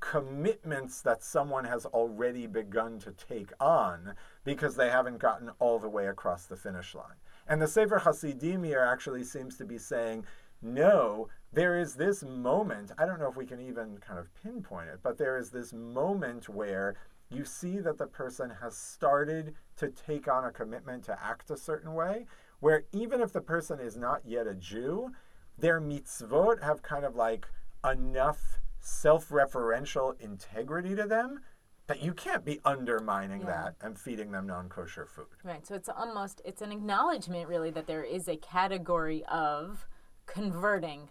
commitments 0.00 1.00
that 1.00 1.24
someone 1.24 1.64
has 1.64 1.86
already 1.86 2.46
begun 2.46 2.98
to 2.98 3.10
take 3.12 3.50
on 3.58 4.14
because 4.44 4.76
they 4.76 4.90
haven't 4.90 5.16
gotten 5.16 5.50
all 5.58 5.78
the 5.78 5.88
way 5.88 6.08
across 6.08 6.44
the 6.44 6.56
finish 6.56 6.94
line. 6.94 7.16
And 7.46 7.60
the 7.60 7.68
Sefer 7.68 7.98
Hasidim 7.98 8.64
here 8.64 8.80
actually 8.80 9.24
seems 9.24 9.56
to 9.58 9.64
be 9.64 9.78
saying, 9.78 10.24
no, 10.62 11.28
there 11.52 11.78
is 11.78 11.94
this 11.94 12.22
moment, 12.22 12.90
I 12.98 13.04
don't 13.06 13.20
know 13.20 13.28
if 13.28 13.36
we 13.36 13.46
can 13.46 13.60
even 13.60 13.98
kind 13.98 14.18
of 14.18 14.32
pinpoint 14.42 14.88
it, 14.88 15.00
but 15.02 15.18
there 15.18 15.36
is 15.36 15.50
this 15.50 15.72
moment 15.72 16.48
where 16.48 16.96
you 17.30 17.44
see 17.44 17.78
that 17.80 17.98
the 17.98 18.06
person 18.06 18.50
has 18.62 18.76
started 18.76 19.54
to 19.76 19.88
take 19.88 20.26
on 20.26 20.44
a 20.44 20.50
commitment 20.50 21.04
to 21.04 21.18
act 21.22 21.50
a 21.50 21.56
certain 21.56 21.94
way, 21.94 22.26
where 22.60 22.84
even 22.92 23.20
if 23.20 23.32
the 23.32 23.40
person 23.40 23.78
is 23.78 23.96
not 23.96 24.22
yet 24.24 24.46
a 24.46 24.54
Jew, 24.54 25.10
their 25.58 25.80
mitzvot 25.80 26.62
have 26.62 26.82
kind 26.82 27.04
of 27.04 27.14
like 27.14 27.46
enough 27.88 28.58
self 28.80 29.28
referential 29.28 30.18
integrity 30.20 30.94
to 30.94 31.06
them 31.06 31.40
that 31.86 32.02
you 32.02 32.14
can't 32.14 32.44
be 32.44 32.60
undermining 32.64 33.40
yeah. 33.40 33.46
that 33.46 33.74
and 33.82 33.98
feeding 33.98 34.30
them 34.32 34.46
non-kosher 34.46 35.06
food. 35.06 35.26
Right. 35.42 35.66
So 35.66 35.74
it's 35.74 35.88
almost 35.88 36.40
it's 36.44 36.62
an 36.62 36.72
acknowledgement 36.72 37.48
really 37.48 37.70
that 37.70 37.86
there 37.86 38.04
is 38.04 38.28
a 38.28 38.36
category 38.36 39.24
of 39.26 39.86
converting. 40.26 41.10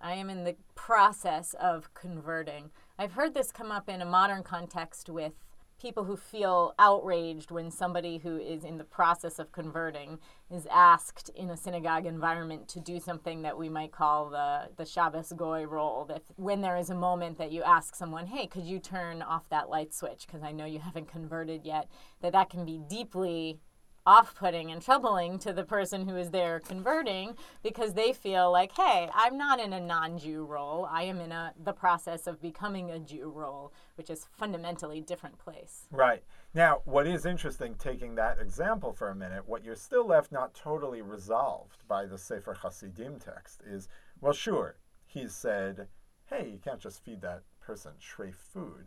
I 0.00 0.14
am 0.14 0.30
in 0.30 0.44
the 0.44 0.56
process 0.76 1.54
of 1.54 1.92
converting. 1.94 2.70
I've 2.98 3.12
heard 3.12 3.34
this 3.34 3.50
come 3.50 3.72
up 3.72 3.88
in 3.88 4.00
a 4.00 4.04
modern 4.06 4.44
context 4.44 5.08
with 5.08 5.32
people 5.80 6.04
who 6.04 6.16
feel 6.16 6.74
outraged 6.78 7.50
when 7.50 7.70
somebody 7.70 8.18
who 8.18 8.36
is 8.36 8.64
in 8.64 8.78
the 8.78 8.84
process 8.84 9.38
of 9.38 9.52
converting 9.52 10.18
is 10.50 10.66
asked 10.70 11.30
in 11.36 11.50
a 11.50 11.56
synagogue 11.56 12.06
environment 12.06 12.68
to 12.68 12.80
do 12.80 12.98
something 12.98 13.42
that 13.42 13.56
we 13.56 13.68
might 13.68 13.92
call 13.92 14.30
the, 14.30 14.68
the 14.76 14.84
Shabbos 14.84 15.32
Goy 15.36 15.64
role. 15.64 16.04
That 16.06 16.22
when 16.36 16.60
there 16.60 16.76
is 16.76 16.90
a 16.90 16.94
moment 16.94 17.38
that 17.38 17.52
you 17.52 17.62
ask 17.62 17.94
someone, 17.94 18.26
hey, 18.26 18.46
could 18.46 18.64
you 18.64 18.78
turn 18.78 19.22
off 19.22 19.48
that 19.50 19.70
light 19.70 19.94
switch 19.94 20.26
because 20.26 20.42
I 20.42 20.52
know 20.52 20.64
you 20.64 20.80
haven't 20.80 21.08
converted 21.08 21.64
yet, 21.64 21.88
that 22.22 22.32
that 22.32 22.50
can 22.50 22.64
be 22.64 22.80
deeply 22.88 23.60
off-putting 24.08 24.72
and 24.72 24.80
troubling 24.80 25.38
to 25.38 25.52
the 25.52 25.62
person 25.62 26.08
who 26.08 26.16
is 26.16 26.30
there 26.30 26.60
converting 26.60 27.34
because 27.62 27.92
they 27.92 28.10
feel 28.10 28.50
like 28.50 28.72
hey 28.74 29.06
i'm 29.14 29.36
not 29.36 29.60
in 29.60 29.74
a 29.74 29.80
non-jew 29.80 30.46
role. 30.46 30.88
I 30.90 31.02
am 31.02 31.20
in 31.20 31.30
a 31.30 31.52
the 31.62 31.74
process 31.74 32.26
of 32.26 32.40
becoming 32.40 32.90
a 32.90 32.98
jew 32.98 33.28
role 33.28 33.70
which 33.96 34.08
is 34.08 34.26
fundamentally 34.32 35.02
different 35.02 35.36
place. 35.38 35.88
Right. 35.90 36.22
Now 36.54 36.80
what 36.86 37.06
is 37.06 37.26
interesting 37.26 37.74
taking 37.74 38.14
that 38.14 38.38
example 38.40 38.94
for 38.94 39.10
a 39.10 39.14
minute 39.14 39.46
what 39.46 39.62
you're 39.62 39.74
still 39.74 40.06
left 40.06 40.32
not 40.32 40.54
totally 40.54 41.02
resolved 41.02 41.86
by 41.86 42.06
the 42.06 42.16
sefer 42.16 42.54
hasidim 42.54 43.18
text 43.18 43.60
is 43.66 43.88
well 44.22 44.32
sure 44.32 44.78
he 45.04 45.28
said 45.28 45.86
hey 46.30 46.48
you 46.50 46.58
can't 46.58 46.80
just 46.80 47.04
feed 47.04 47.20
that 47.20 47.42
person 47.60 47.92
treif 48.00 48.36
food 48.36 48.86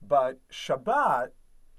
but 0.00 0.38
shabbat 0.52 1.30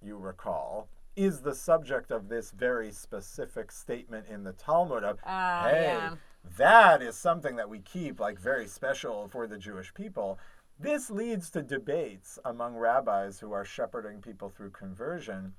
you 0.01 0.17
recall 0.17 0.89
is 1.15 1.41
the 1.41 1.55
subject 1.55 2.11
of 2.11 2.29
this 2.29 2.51
very 2.51 2.91
specific 2.91 3.71
statement 3.71 4.27
in 4.27 4.43
the 4.43 4.53
Talmud 4.53 5.03
of, 5.03 5.19
uh, 5.25 5.69
hey, 5.69 5.83
yeah. 5.83 6.15
that 6.57 7.01
is 7.01 7.15
something 7.15 7.55
that 7.55 7.69
we 7.69 7.79
keep 7.79 8.19
like 8.19 8.39
very 8.39 8.67
special 8.67 9.27
for 9.27 9.47
the 9.47 9.57
Jewish 9.57 9.93
people. 9.93 10.39
This 10.79 11.11
leads 11.11 11.49
to 11.51 11.61
debates 11.61 12.39
among 12.45 12.75
rabbis 12.75 13.39
who 13.39 13.51
are 13.51 13.65
shepherding 13.65 14.21
people 14.21 14.49
through 14.49 14.71
conversion. 14.71 15.53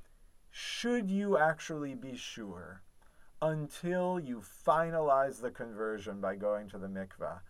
Should 0.51 1.11
you 1.11 1.39
actually 1.39 1.95
be 1.95 2.17
sure 2.17 2.83
until 3.41 4.21
you 4.21 4.41
finalize 4.67 5.41
the 5.41 5.51
conversion 5.51 6.21
by 6.21 6.37
going 6.37 6.69
to 6.69 6.79
the 6.79 6.87
mikvah 6.87 7.41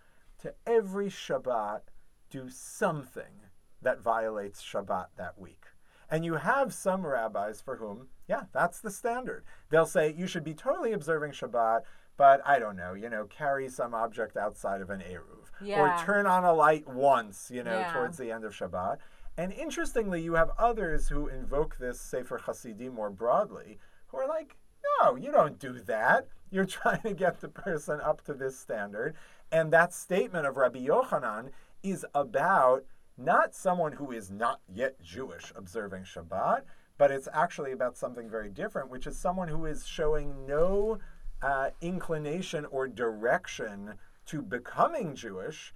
to 0.41 0.55
every 0.67 1.09
Shabbat 1.09 1.83
do 2.31 2.49
something 2.49 3.43
that 3.83 4.01
violates 4.01 4.63
Shabbat 4.63 5.07
that 5.17 5.39
week. 5.39 5.67
And 6.13 6.27
you 6.27 6.35
have 6.35 6.75
some 6.75 7.07
rabbis 7.07 7.63
for 7.63 7.77
whom, 7.77 8.09
yeah, 8.29 8.43
that's 8.53 8.81
the 8.81 8.91
standard. 8.91 9.45
They'll 9.71 9.87
say 9.87 10.13
you 10.17 10.27
should 10.27 10.45
be 10.45 10.53
totally 10.53 10.93
observing 10.93 11.33
Shabbat, 11.33 11.81
but 12.19 12.43
I 12.47 12.59
don't 12.59 12.77
know, 12.77 12.93
you 12.93 13.09
know, 13.09 13.25
carry 13.25 13.71
some 13.71 13.95
object 13.95 14.37
outside 14.37 14.83
of 14.83 14.91
an 14.91 15.01
Eruv. 15.01 15.51
Yeah. 15.63 15.81
Or 15.81 16.05
turn 16.05 16.27
on 16.27 16.45
a 16.45 16.53
light 16.53 16.87
once, 16.87 17.51
you 17.51 17.63
know, 17.65 17.79
Yeah. 17.79 17.93
towards 17.95 18.19
the 18.19 18.31
end 18.31 18.45
of 18.45 18.53
Shabbat. 18.53 18.99
And 19.39 19.55
interestingly, 19.55 20.21
you 20.21 20.35
have 20.35 20.51
others 20.59 21.09
who 21.09 21.29
invoke 21.29 21.79
this 21.79 21.99
Sefer 21.99 22.37
Hasidim 22.37 22.93
more 22.93 23.09
broadly, 23.09 23.79
who 24.09 24.19
are 24.19 24.29
like, 24.29 24.59
no, 25.01 25.17
you 25.17 25.33
don't 25.33 25.59
do 25.59 25.81
that. 25.81 26.29
You're 26.51 26.67
trying 26.83 27.01
to 27.03 27.15
get 27.15 27.41
the 27.41 27.49
person 27.49 28.03
up 28.03 28.23
to 28.27 28.35
this 28.35 28.59
standard. 28.59 29.15
And 29.51 29.73
that 29.73 29.95
statement 29.95 30.47
of 30.47 30.59
Rabbi 30.59 30.81
Yochanan 30.81 31.53
is 31.83 32.05
about 32.15 32.85
not 33.17 33.55
someone 33.55 33.93
who 33.93 34.11
is 34.13 34.31
not 34.31 34.61
yet 34.73 35.01
Jewish 35.03 35.53
observing 35.55 36.05
Shabbat, 36.05 36.63
but 36.99 37.11
it's 37.11 37.29
actually 37.33 37.73
about 37.73 37.97
something 37.97 38.29
very 38.29 38.49
different, 38.49 38.91
which 38.91 39.07
is 39.07 39.17
someone 39.17 39.49
who 39.49 39.67
is 39.67 39.87
showing 39.87 40.47
no 40.47 40.99
uh, 41.43 41.71
inclination 41.81 42.65
or 42.67 42.87
direction 42.87 43.95
to 44.27 44.43
becoming 44.43 45.15
Jewish, 45.15 45.75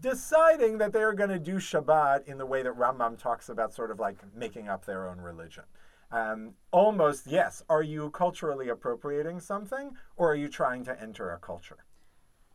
deciding 0.00 0.78
that 0.78 0.92
they're 0.92 1.12
going 1.12 1.30
to 1.30 1.38
do 1.38 1.56
Shabbat 1.56 2.26
in 2.26 2.38
the 2.38 2.46
way 2.46 2.62
that 2.62 2.76
Rambam 2.76 3.18
talks 3.18 3.48
about, 3.48 3.72
sort 3.72 3.90
of 3.90 3.98
like 3.98 4.18
making 4.34 4.68
up 4.68 4.84
their 4.84 5.08
own 5.08 5.20
religion. 5.20 5.64
Um, 6.10 6.54
almost, 6.70 7.26
yes. 7.26 7.62
Are 7.68 7.82
you 7.82 8.10
culturally 8.10 8.68
appropriating 8.68 9.40
something, 9.40 9.92
or 10.16 10.32
are 10.32 10.36
you 10.36 10.48
trying 10.48 10.84
to 10.84 11.00
enter 11.00 11.32
a 11.32 11.38
culture? 11.38 11.84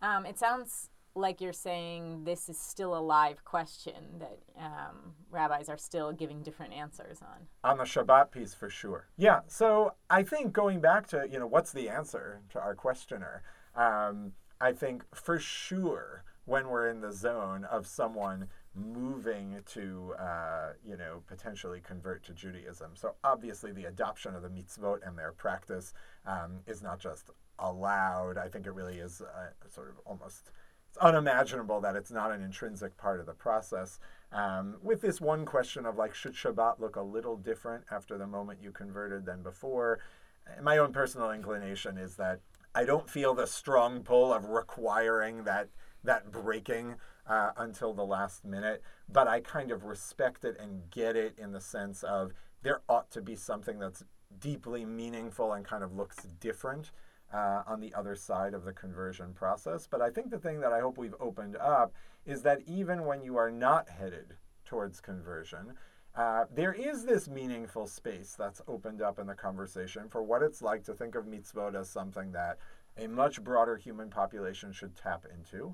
Um, 0.02 0.26
it 0.26 0.40
sounds 0.40 0.90
like 1.16 1.42
you're 1.42 1.54
saying 1.54 2.24
this 2.24 2.50
is 2.50 2.58
still 2.58 2.98
a 2.98 3.00
live 3.00 3.44
question 3.46 3.94
that 4.20 4.40
um, 4.58 5.14
rabbis 5.30 5.70
are 5.70 5.78
still 5.78 6.12
giving 6.12 6.42
different 6.42 6.74
answers 6.74 7.22
on. 7.22 7.48
on 7.64 7.78
the 7.78 7.84
Shabbat 7.84 8.32
piece 8.32 8.54
for 8.54 8.70
sure. 8.70 9.08
Yeah. 9.18 9.42
So 9.48 9.94
I 10.10 10.24
think 10.24 10.54
going 10.54 10.80
back 10.80 11.08
to 11.08 11.28
you 11.32 11.40
know 11.40 11.48
what's 11.48 11.72
the 11.72 11.90
answer 11.90 12.42
to 12.50 12.60
our 12.60 12.76
questioner, 12.76 13.44
um, 13.76 14.34
I 14.60 14.72
think 14.72 15.04
for 15.16 15.40
sure 15.40 16.24
when 16.46 16.68
we're 16.68 16.90
in 16.90 17.00
the 17.00 17.12
zone 17.12 17.64
of 17.66 17.88
someone 17.88 18.48
moving 18.76 19.60
to 19.66 20.16
uh, 20.20 20.74
you 20.86 20.98
know 20.98 21.22
potentially 21.28 21.80
convert 21.80 22.24
to 22.24 22.34
Judaism. 22.34 22.92
So 22.96 23.16
obviously 23.24 23.72
the 23.72 23.86
adoption 23.86 24.36
of 24.36 24.42
the 24.42 24.50
mitzvot 24.50 25.08
and 25.08 25.18
their 25.18 25.32
practice 25.32 25.94
um, 26.26 26.60
is 26.66 26.82
not 26.82 27.00
just 27.00 27.30
allowed. 27.60 28.38
I 28.38 28.48
think 28.48 28.66
it 28.66 28.74
really 28.74 28.98
is 28.98 29.22
uh, 29.22 29.50
sort 29.70 29.90
of 29.90 29.96
almost 30.06 30.52
it's 30.94 31.04
unimaginable 31.04 31.82
that 31.82 31.96
it's 31.96 32.12
not 32.12 32.32
an 32.32 32.44
intrinsic 32.44 32.96
part 32.98 33.20
of 33.20 33.26
the 33.26 33.34
process. 33.34 34.00
Um, 34.32 34.76
with 34.84 35.02
this 35.02 35.20
one 35.20 35.44
question 35.44 35.88
of 35.88 35.98
like, 35.98 36.14
should 36.14 36.34
Shabbat 36.34 36.80
look 36.80 36.96
a 36.96 37.02
little 37.02 37.36
different 37.36 37.86
after 37.90 38.16
the 38.16 38.28
moment 38.28 38.60
you 38.62 38.72
converted 38.72 39.26
than 39.26 39.42
before? 39.42 40.00
My 40.62 40.78
own 40.78 40.94
personal 40.94 41.32
inclination 41.32 41.98
is 41.98 42.16
that 42.18 42.42
I 42.76 42.86
don't 42.86 43.10
feel 43.10 43.34
the 43.34 43.48
strong 43.48 44.04
pull 44.04 44.32
of 44.32 44.46
requiring 44.50 45.46
that 45.46 45.70
that 46.04 46.32
breaking 46.32 46.96
uh, 47.26 47.52
until 47.56 47.94
the 47.94 48.06
last 48.06 48.44
minute, 48.44 48.84
but 49.10 49.28
I 49.28 49.40
kind 49.40 49.72
of 49.72 49.86
respect 49.86 50.44
it 50.44 50.58
and 50.60 50.92
get 50.92 51.16
it 51.16 51.40
in 51.40 51.54
the 51.54 51.62
sense 51.62 52.04
of 52.04 52.34
there 52.62 52.82
ought 52.90 53.10
to 53.12 53.22
be 53.22 53.36
something 53.38 53.80
that's 53.80 54.04
deeply 54.38 54.84
meaningful 54.84 55.54
and 55.54 55.66
kind 55.66 55.84
of 55.84 55.96
looks 55.96 56.18
different 56.42 56.92
uh, 57.34 57.64
on 57.66 57.80
the 57.80 57.94
other 57.94 58.16
side 58.16 58.54
of 58.54 58.64
the 58.64 58.74
conversion 58.74 59.34
process. 59.34 59.88
But 59.90 60.02
I 60.02 60.10
think 60.10 60.30
the 60.30 60.38
thing 60.38 60.60
that 60.60 60.72
I 60.72 60.80
hope 60.80 60.98
we've 60.98 61.16
opened 61.20 61.56
up 61.58 61.94
is 62.26 62.44
that 62.44 62.62
even 62.68 63.06
when 63.06 63.24
you 63.24 63.38
are 63.38 63.52
not 63.52 63.90
headed 63.90 64.36
towards 64.66 65.02
conversion, 65.02 65.74
uh, 66.16 66.46
there 66.54 66.74
is 66.74 67.06
this 67.06 67.28
meaningful 67.28 67.88
space 67.88 68.36
that's 68.38 68.62
opened 68.68 69.02
up 69.02 69.18
in 69.18 69.26
the 69.26 69.34
conversation 69.34 70.08
for 70.10 70.22
what 70.22 70.44
it's 70.44 70.62
like 70.62 70.84
to 70.84 70.94
think 70.94 71.16
of 71.16 71.26
mitzvot 71.26 71.76
as 71.76 71.90
something 71.90 72.32
that 72.32 72.60
a 72.98 73.08
much 73.08 73.44
broader 73.44 73.78
human 73.78 74.10
population 74.10 74.72
should 74.72 74.96
tap 74.96 75.26
into, 75.34 75.74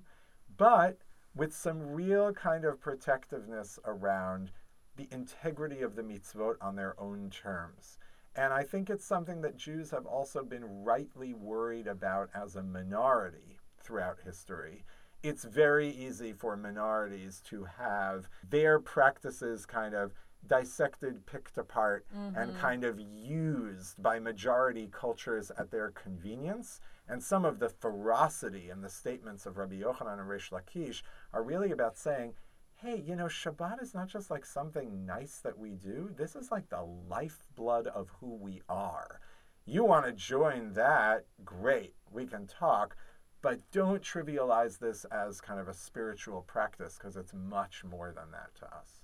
but 0.57 0.99
with 1.35 1.53
some 1.53 1.91
real 1.91 2.31
kind 2.31 2.63
of 2.63 2.79
protectiveness 2.79 3.77
around 3.85 4.51
the 4.95 5.09
integrity 5.11 5.81
of 5.81 5.95
the 5.95 6.01
mitzvot 6.01 6.55
on 6.61 6.75
their 6.75 6.99
own 6.99 7.29
terms. 7.29 7.97
And 8.35 8.53
I 8.53 8.63
think 8.63 8.89
it's 8.89 9.05
something 9.05 9.41
that 9.41 9.57
Jews 9.57 9.91
have 9.91 10.05
also 10.05 10.43
been 10.43 10.83
rightly 10.83 11.33
worried 11.33 11.87
about 11.87 12.29
as 12.33 12.55
a 12.55 12.63
minority 12.63 13.59
throughout 13.81 14.19
history. 14.23 14.85
It's 15.23 15.43
very 15.43 15.89
easy 15.89 16.31
for 16.31 16.55
minorities 16.55 17.41
to 17.49 17.65
have 17.65 18.29
their 18.47 18.79
practices 18.79 19.65
kind 19.65 19.93
of 19.93 20.13
dissected, 20.47 21.25
picked 21.25 21.57
apart, 21.57 22.05
and 22.13 22.35
mm-hmm. 22.35 22.59
kind 22.59 22.85
of 22.85 22.99
used 22.99 24.01
by 24.01 24.19
majority 24.19 24.87
cultures 24.91 25.51
at 25.57 25.71
their 25.71 25.91
convenience. 25.91 26.79
And 27.09 27.21
some 27.21 27.43
of 27.43 27.59
the 27.59 27.69
ferocity 27.69 28.69
in 28.69 28.81
the 28.81 28.89
statements 28.89 29.45
of 29.45 29.57
Rabbi 29.57 29.81
Yochanan 29.81 30.19
and 30.19 30.29
Reish 30.29 30.51
Lakish 30.51 31.01
are 31.33 31.43
really 31.43 31.71
about 31.71 31.97
saying, 31.97 32.35
hey, 32.81 33.03
you 33.05 33.13
know, 33.13 33.25
Shabbat 33.25 33.81
is 33.81 33.93
not 33.93 34.07
just 34.07 34.31
like 34.31 34.45
something 34.45 35.05
nice 35.05 35.39
that 35.39 35.57
we 35.57 35.71
do. 35.71 36.11
This 36.15 36.33
is 36.35 36.49
like 36.49 36.69
the 36.69 36.81
lifeblood 37.09 37.87
of 37.87 38.07
who 38.19 38.35
we 38.35 38.61
are. 38.69 39.19
You 39.65 39.83
want 39.83 40.05
to 40.05 40.13
join 40.13 40.71
that? 40.73 41.25
Great, 41.43 41.95
we 42.09 42.25
can 42.25 42.47
talk. 42.47 42.95
But 43.41 43.59
don't 43.71 44.01
trivialize 44.01 44.79
this 44.79 45.05
as 45.11 45.41
kind 45.41 45.59
of 45.59 45.67
a 45.67 45.73
spiritual 45.73 46.41
practice 46.41 46.97
because 46.97 47.17
it's 47.17 47.33
much 47.33 47.83
more 47.83 48.13
than 48.13 48.31
that 48.31 48.55
to 48.59 48.65
us. 48.73 48.98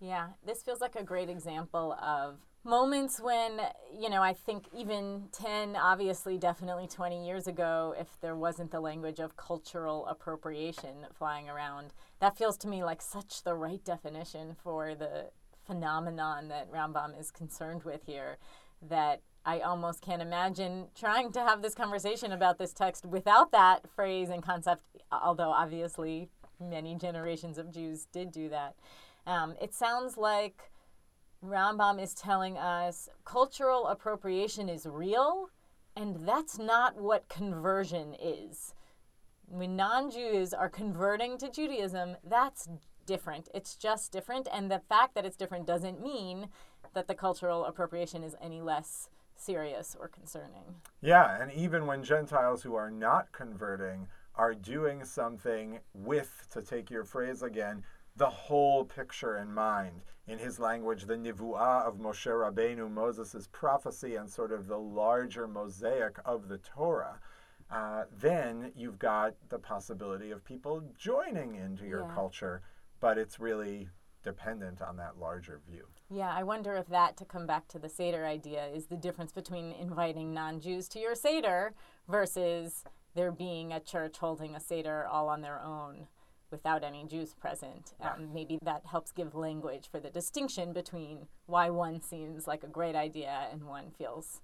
Yeah, 0.00 0.28
this 0.44 0.62
feels 0.62 0.80
like 0.80 0.96
a 0.96 1.04
great 1.04 1.28
example 1.28 1.92
of 1.92 2.38
moments 2.64 3.20
when, 3.20 3.60
you 3.98 4.08
know, 4.08 4.22
I 4.22 4.32
think 4.32 4.64
even 4.74 5.28
10, 5.32 5.76
obviously, 5.76 6.38
definitely 6.38 6.86
20 6.86 7.26
years 7.26 7.46
ago, 7.46 7.94
if 7.98 8.18
there 8.22 8.34
wasn't 8.34 8.70
the 8.70 8.80
language 8.80 9.18
of 9.18 9.36
cultural 9.36 10.06
appropriation 10.06 11.06
flying 11.12 11.50
around, 11.50 11.92
that 12.18 12.36
feels 12.36 12.56
to 12.58 12.68
me 12.68 12.82
like 12.82 13.02
such 13.02 13.42
the 13.44 13.54
right 13.54 13.84
definition 13.84 14.56
for 14.62 14.94
the 14.94 15.30
phenomenon 15.66 16.48
that 16.48 16.72
Rambam 16.72 17.18
is 17.18 17.30
concerned 17.30 17.82
with 17.84 18.04
here 18.06 18.38
that 18.82 19.20
I 19.44 19.60
almost 19.60 20.00
can't 20.00 20.22
imagine 20.22 20.88
trying 20.98 21.32
to 21.32 21.40
have 21.40 21.60
this 21.60 21.74
conversation 21.74 22.32
about 22.32 22.58
this 22.58 22.72
text 22.72 23.04
without 23.04 23.52
that 23.52 23.88
phrase 23.94 24.30
and 24.30 24.42
concept, 24.42 24.82
although 25.12 25.50
obviously 25.50 26.30
many 26.58 26.94
generations 26.94 27.58
of 27.58 27.70
Jews 27.70 28.06
did 28.12 28.32
do 28.32 28.48
that. 28.48 28.74
Um, 29.26 29.54
it 29.60 29.74
sounds 29.74 30.16
like 30.16 30.70
Rambam 31.44 32.02
is 32.02 32.14
telling 32.14 32.58
us 32.58 33.08
cultural 33.24 33.86
appropriation 33.86 34.68
is 34.68 34.86
real, 34.86 35.50
and 35.96 36.26
that's 36.26 36.58
not 36.58 37.00
what 37.00 37.28
conversion 37.28 38.14
is. 38.20 38.74
When 39.46 39.76
non 39.76 40.10
Jews 40.10 40.52
are 40.54 40.68
converting 40.68 41.38
to 41.38 41.50
Judaism, 41.50 42.16
that's 42.22 42.68
different. 43.06 43.48
It's 43.54 43.74
just 43.74 44.12
different, 44.12 44.48
and 44.52 44.70
the 44.70 44.82
fact 44.88 45.14
that 45.14 45.24
it's 45.24 45.36
different 45.36 45.66
doesn't 45.66 46.02
mean 46.02 46.48
that 46.94 47.08
the 47.08 47.14
cultural 47.14 47.64
appropriation 47.64 48.22
is 48.22 48.36
any 48.40 48.60
less 48.60 49.08
serious 49.34 49.96
or 49.98 50.08
concerning. 50.08 50.76
Yeah, 51.00 51.40
and 51.40 51.50
even 51.52 51.86
when 51.86 52.04
Gentiles 52.04 52.62
who 52.62 52.74
are 52.74 52.90
not 52.90 53.32
converting 53.32 54.06
are 54.34 54.54
doing 54.54 55.04
something 55.04 55.80
with, 55.94 56.46
to 56.52 56.62
take 56.62 56.90
your 56.90 57.04
phrase 57.04 57.42
again, 57.42 57.82
the 58.16 58.28
whole 58.28 58.84
picture 58.84 59.36
in 59.38 59.52
mind. 59.52 60.02
In 60.26 60.38
his 60.38 60.60
language, 60.60 61.04
the 61.06 61.16
nivu'ah 61.16 61.84
of 61.86 61.96
Moshe 61.98 62.26
Rabbeinu, 62.26 62.90
Moses' 62.90 63.48
prophecy, 63.50 64.14
and 64.16 64.30
sort 64.30 64.52
of 64.52 64.66
the 64.66 64.78
larger 64.78 65.48
mosaic 65.48 66.18
of 66.24 66.48
the 66.48 66.58
Torah. 66.58 67.18
Uh, 67.70 68.04
then 68.20 68.72
you've 68.76 68.98
got 68.98 69.34
the 69.48 69.58
possibility 69.58 70.30
of 70.30 70.44
people 70.44 70.82
joining 70.96 71.54
into 71.54 71.84
your 71.86 72.02
Yeah. 72.02 72.14
culture, 72.14 72.62
but 73.00 73.16
it's 73.18 73.40
really 73.40 73.88
dependent 74.22 74.82
on 74.82 74.96
that 74.96 75.18
larger 75.18 75.58
view. 75.66 75.86
Yeah, 76.10 76.32
I 76.34 76.42
wonder 76.42 76.74
if 76.74 76.86
that, 76.88 77.16
to 77.18 77.24
come 77.24 77.46
back 77.46 77.68
to 77.68 77.78
the 77.78 77.88
Seder 77.88 78.26
idea, 78.26 78.66
is 78.66 78.86
the 78.86 78.96
difference 78.96 79.32
between 79.32 79.72
inviting 79.72 80.34
non 80.34 80.60
Jews 80.60 80.88
to 80.90 80.98
your 80.98 81.14
Seder 81.14 81.74
versus 82.08 82.84
there 83.14 83.32
being 83.32 83.72
a 83.72 83.80
church 83.80 84.18
holding 84.18 84.54
a 84.54 84.60
Seder 84.60 85.06
all 85.06 85.28
on 85.28 85.40
their 85.40 85.60
own 85.60 86.06
without 86.50 86.84
any 86.84 87.04
Jews 87.04 87.34
present. 87.34 87.94
Um, 88.00 88.32
maybe 88.32 88.58
that 88.62 88.86
helps 88.86 89.12
give 89.12 89.34
language 89.34 89.88
for 89.90 90.00
the 90.00 90.10
distinction 90.10 90.72
between 90.72 91.26
why 91.46 91.70
one 91.70 92.00
seems 92.00 92.46
like 92.46 92.64
a 92.64 92.68
great 92.68 92.94
idea 92.94 93.48
and 93.52 93.64
one 93.64 93.90
feels 93.96 94.40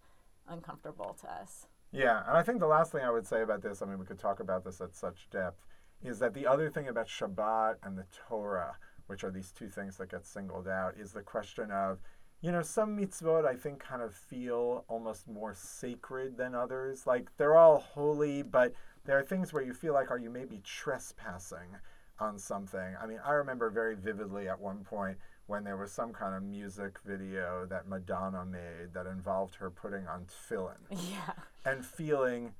uncomfortable 0.48 1.16
to 1.20 1.30
us. 1.30 1.66
Yeah, 1.92 2.22
and 2.26 2.36
I 2.36 2.42
think 2.42 2.60
the 2.60 2.66
last 2.66 2.92
thing 2.92 3.02
I 3.02 3.10
would 3.10 3.26
say 3.26 3.42
about 3.42 3.62
this, 3.62 3.82
I 3.82 3.86
mean, 3.86 3.98
we 3.98 4.06
could 4.06 4.18
talk 4.18 4.40
about 4.40 4.64
this 4.64 4.80
at 4.80 4.94
such 4.94 5.28
depth, 5.30 5.66
is 6.02 6.18
that 6.18 6.34
the 6.34 6.46
other 6.46 6.68
thing 6.68 6.88
about 6.88 7.08
Shabbat 7.08 7.76
and 7.82 7.96
the 7.96 8.06
Torah, 8.28 8.76
which 9.06 9.24
are 9.24 9.30
these 9.30 9.52
two 9.52 9.68
things 9.68 9.96
that 9.96 10.10
get 10.10 10.26
singled 10.26 10.68
out, 10.68 10.94
is 10.98 11.12
the 11.12 11.22
question 11.22 11.70
of, 11.70 11.98
you 12.42 12.52
know, 12.52 12.62
some 12.62 12.98
mitzvot 12.98 13.46
I 13.46 13.54
think 13.54 13.80
kind 13.80 14.02
of 14.02 14.14
feel 14.14 14.84
almost 14.88 15.26
more 15.26 15.54
sacred 15.54 16.36
than 16.36 16.54
others. 16.54 17.06
Like 17.06 17.30
they're 17.38 17.56
all 17.56 17.78
holy, 17.78 18.42
but 18.42 18.74
there 19.04 19.18
are 19.18 19.22
things 19.22 19.52
where 19.52 19.62
you 19.62 19.72
feel 19.72 19.94
like, 19.94 20.10
are 20.10 20.18
you 20.18 20.28
maybe 20.28 20.60
trespassing 20.64 21.76
on 22.18 22.38
something. 22.38 22.96
I 23.02 23.06
mean, 23.06 23.20
I 23.24 23.32
remember 23.32 23.70
very 23.70 23.94
vividly 23.94 24.48
at 24.48 24.60
one 24.60 24.78
point 24.84 25.18
when 25.46 25.64
there 25.64 25.76
was 25.76 25.92
some 25.92 26.12
kind 26.12 26.34
of 26.34 26.42
music 26.42 26.98
video 27.04 27.66
that 27.66 27.86
Madonna 27.88 28.44
made 28.44 28.92
that 28.94 29.06
involved 29.06 29.54
her 29.56 29.70
putting 29.70 30.06
on 30.08 30.26
tefillin 30.26 30.76
Yeah. 30.90 31.32
and 31.64 31.84
feeling 31.84 32.54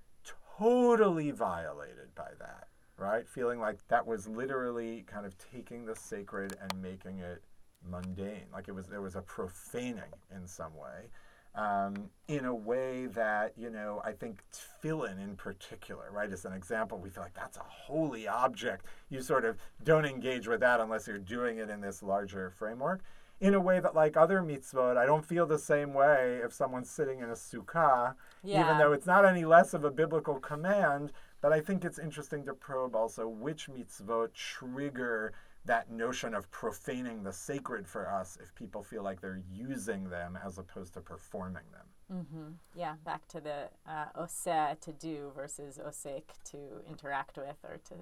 totally 0.59 1.31
violated 1.33 2.15
by 2.15 2.31
that, 2.39 2.69
right? 2.97 3.27
Feeling 3.29 3.59
like 3.61 3.87
that 3.89 4.07
was 4.07 4.29
literally 4.29 5.05
kind 5.07 5.27
of 5.27 5.35
taking 5.53 5.85
the 5.87 5.97
sacred 5.97 6.57
and 6.61 6.81
making 6.81 7.19
it 7.19 7.43
mundane, 7.89 8.47
like 8.53 8.69
it 8.69 8.73
was 8.75 8.87
there 8.87 9.03
was 9.03 9.17
a 9.17 9.23
profaning 9.23 10.13
in 10.35 10.47
some 10.47 10.75
way. 10.77 11.09
Um, 11.57 12.11
in 12.29 12.45
a 12.45 12.55
way 12.55 13.07
that 13.07 13.55
you 13.57 13.71
know, 13.71 14.03
I 14.05 14.13
think 14.13 14.43
tefillin 14.53 15.19
in 15.23 15.37
particular, 15.37 16.11
right, 16.13 16.31
is 16.31 16.45
an 16.45 16.53
example. 16.53 16.99
We 16.99 17.09
feel 17.09 17.23
like 17.23 17.35
that's 17.35 17.57
a 17.57 17.65
holy 17.67 18.29
object. 18.29 18.85
You 19.09 19.23
sort 19.23 19.47
of 19.47 19.57
don't 19.83 20.05
engage 20.05 20.47
with 20.47 20.61
that 20.61 20.81
unless 20.81 21.07
you're 21.07 21.19
doing 21.19 21.57
it 21.59 21.71
in 21.71 21.81
this 21.81 22.03
larger 22.03 22.51
framework. 22.51 23.01
In 23.41 23.55
a 23.55 23.61
way 23.61 23.81
that, 23.81 23.95
like 23.95 24.17
other 24.17 24.41
mitzvot, 24.43 24.97
I 24.97 25.07
don't 25.07 25.25
feel 25.25 25.47
the 25.47 25.59
same 25.59 25.93
way 25.95 26.41
if 26.43 26.53
someone's 26.53 26.91
sitting 26.91 27.21
in 27.21 27.31
a 27.31 27.35
sukkah, 27.35 28.15
even 28.63 28.79
though 28.79 28.93
it's 28.93 29.07
not 29.07 29.25
any 29.25 29.45
less 29.45 29.73
of 29.75 29.85
a 29.85 29.91
biblical 29.91 30.39
command. 30.41 31.13
But 31.43 31.53
I 31.53 31.61
think 31.61 31.85
it's 31.85 31.99
interesting 31.99 32.45
to 32.47 32.55
probe 32.55 32.97
also 32.97 33.29
which 33.29 33.69
mitzvot 33.69 34.33
trigger 34.35 35.33
that 35.67 35.91
notion 35.91 36.35
of 36.35 36.51
profaning 36.51 37.23
the 37.23 37.33
sacred 37.33 37.87
for 37.87 38.09
us 38.11 38.39
if 38.43 38.55
people 38.55 38.83
feel 38.83 39.03
like 39.03 39.21
they're 39.21 39.43
using 39.53 40.09
them 40.09 40.39
as 40.45 40.59
opposed 40.59 40.95
to 40.95 41.01
performing 41.01 41.65
them. 41.73 41.87
Mm-hmm. 42.13 42.53
Yeah, 42.75 42.95
back 43.05 43.27
to 43.29 43.41
the 43.41 43.69
uh, 43.91 44.75
to 44.81 44.93
do 44.93 45.33
versus 45.35 45.79
osek 45.85 46.23
to 46.51 46.59
interact 46.89 47.37
with 47.37 47.57
or 47.65 47.79
to 47.89 47.95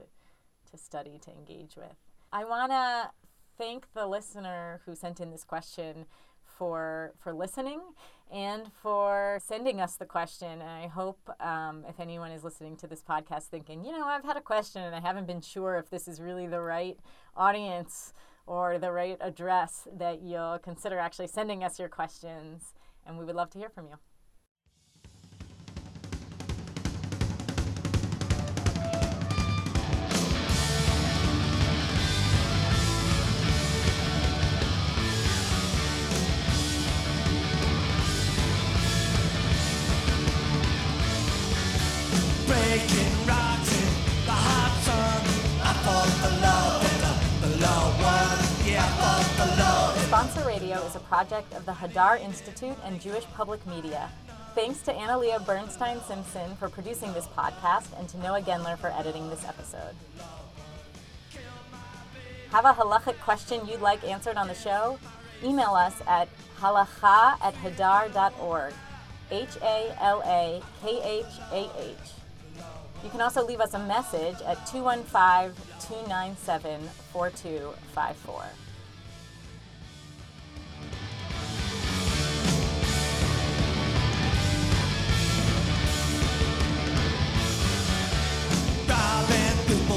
to 0.71 0.77
study 0.77 1.19
to 1.25 1.31
engage 1.31 1.77
with. 1.77 1.97
I 2.33 2.45
want 2.45 2.73
to 2.73 3.11
thank 3.57 3.93
the 3.95 4.07
listener 4.07 4.81
who 4.85 4.95
sent 4.95 5.21
in 5.21 5.31
this 5.31 5.45
question 5.45 6.07
for 6.43 7.15
for 7.19 7.33
listening 7.33 7.81
and 8.35 8.71
for 8.83 9.39
sending 9.41 9.81
us 9.81 9.95
the 9.95 10.05
question. 10.05 10.61
And 10.61 10.69
I 10.69 10.89
hope 10.89 11.31
um, 11.39 11.85
if 11.89 12.01
anyone 12.01 12.33
is 12.33 12.43
listening 12.43 12.77
to 12.79 12.89
this 12.89 13.01
podcast 13.01 13.45
thinking, 13.45 13.85
you 13.85 13.93
know, 13.93 14.05
I've 14.05 14.25
had 14.25 14.37
a 14.37 14.41
question 14.41 14.83
and 14.83 14.95
I 14.95 15.01
haven't 15.01 15.29
been 15.29 15.41
sure 15.41 15.77
if 15.77 15.89
this 15.89 16.09
is 16.09 16.21
really 16.21 16.49
the 16.49 16.61
right 16.61 16.99
audience 17.37 18.13
or 18.47 18.79
the 18.79 18.91
right 18.91 19.17
address, 19.21 19.87
that 19.97 20.21
you'll 20.21 20.59
consider 20.59 20.99
actually 20.99 21.29
sending 21.29 21.63
us 21.63 21.79
your 21.79 21.89
questions. 21.89 22.75
And 23.07 23.19
we 23.19 23.25
would 23.25 23.37
love 23.37 23.51
to 23.51 23.59
hear 23.59 23.71
from 23.71 23.87
you. 23.87 23.99
Project 51.27 51.55
of 51.55 51.65
the 51.65 51.73
Hadar 51.73 52.21
Institute 52.21 52.77
and 52.85 53.01
Jewish 53.01 53.25
Public 53.33 53.67
Media. 53.67 54.11
Thanks 54.55 54.83
to 54.83 54.93
Analia 54.93 55.45
Bernstein 55.47 55.99
Simpson 56.07 56.55
for 56.57 56.69
producing 56.69 57.15
this 57.15 57.27
podcast 57.29 57.99
and 57.99 58.07
to 58.11 58.19
Noah 58.19 58.43
Genler 58.43 58.77
for 58.77 58.89
editing 58.89 59.31
this 59.31 59.43
episode. 59.47 59.95
Have 62.51 62.67
a 62.67 62.75
halachic 62.75 63.19
question 63.21 63.67
you'd 63.67 63.81
like 63.81 64.05
answered 64.05 64.37
on 64.37 64.49
the 64.49 64.55
show? 64.55 64.99
Email 65.43 65.71
us 65.71 65.95
at 66.07 66.29
halakhah 66.61 67.41
at 67.41 67.55
hadar.org. 67.55 68.75
H 69.31 69.57
A 69.63 69.97
L 70.03 70.23
A 70.27 70.63
K 70.83 71.01
H 71.03 71.41
A 71.53 71.71
H. 71.81 71.97
You 73.03 73.09
can 73.09 73.23
also 73.23 73.47
leave 73.47 73.63
us 73.63 73.73
a 73.73 73.79
message 73.79 74.37
at 74.43 74.67
215 74.67 75.55
297 75.81 76.83
4254. 77.15 78.64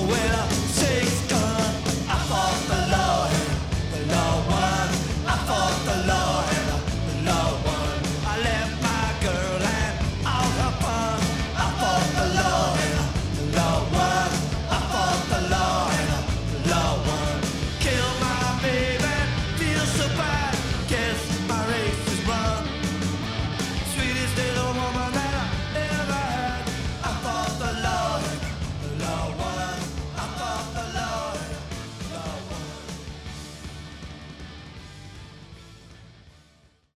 nowhere. 0.07 0.47
Say 0.69 1.06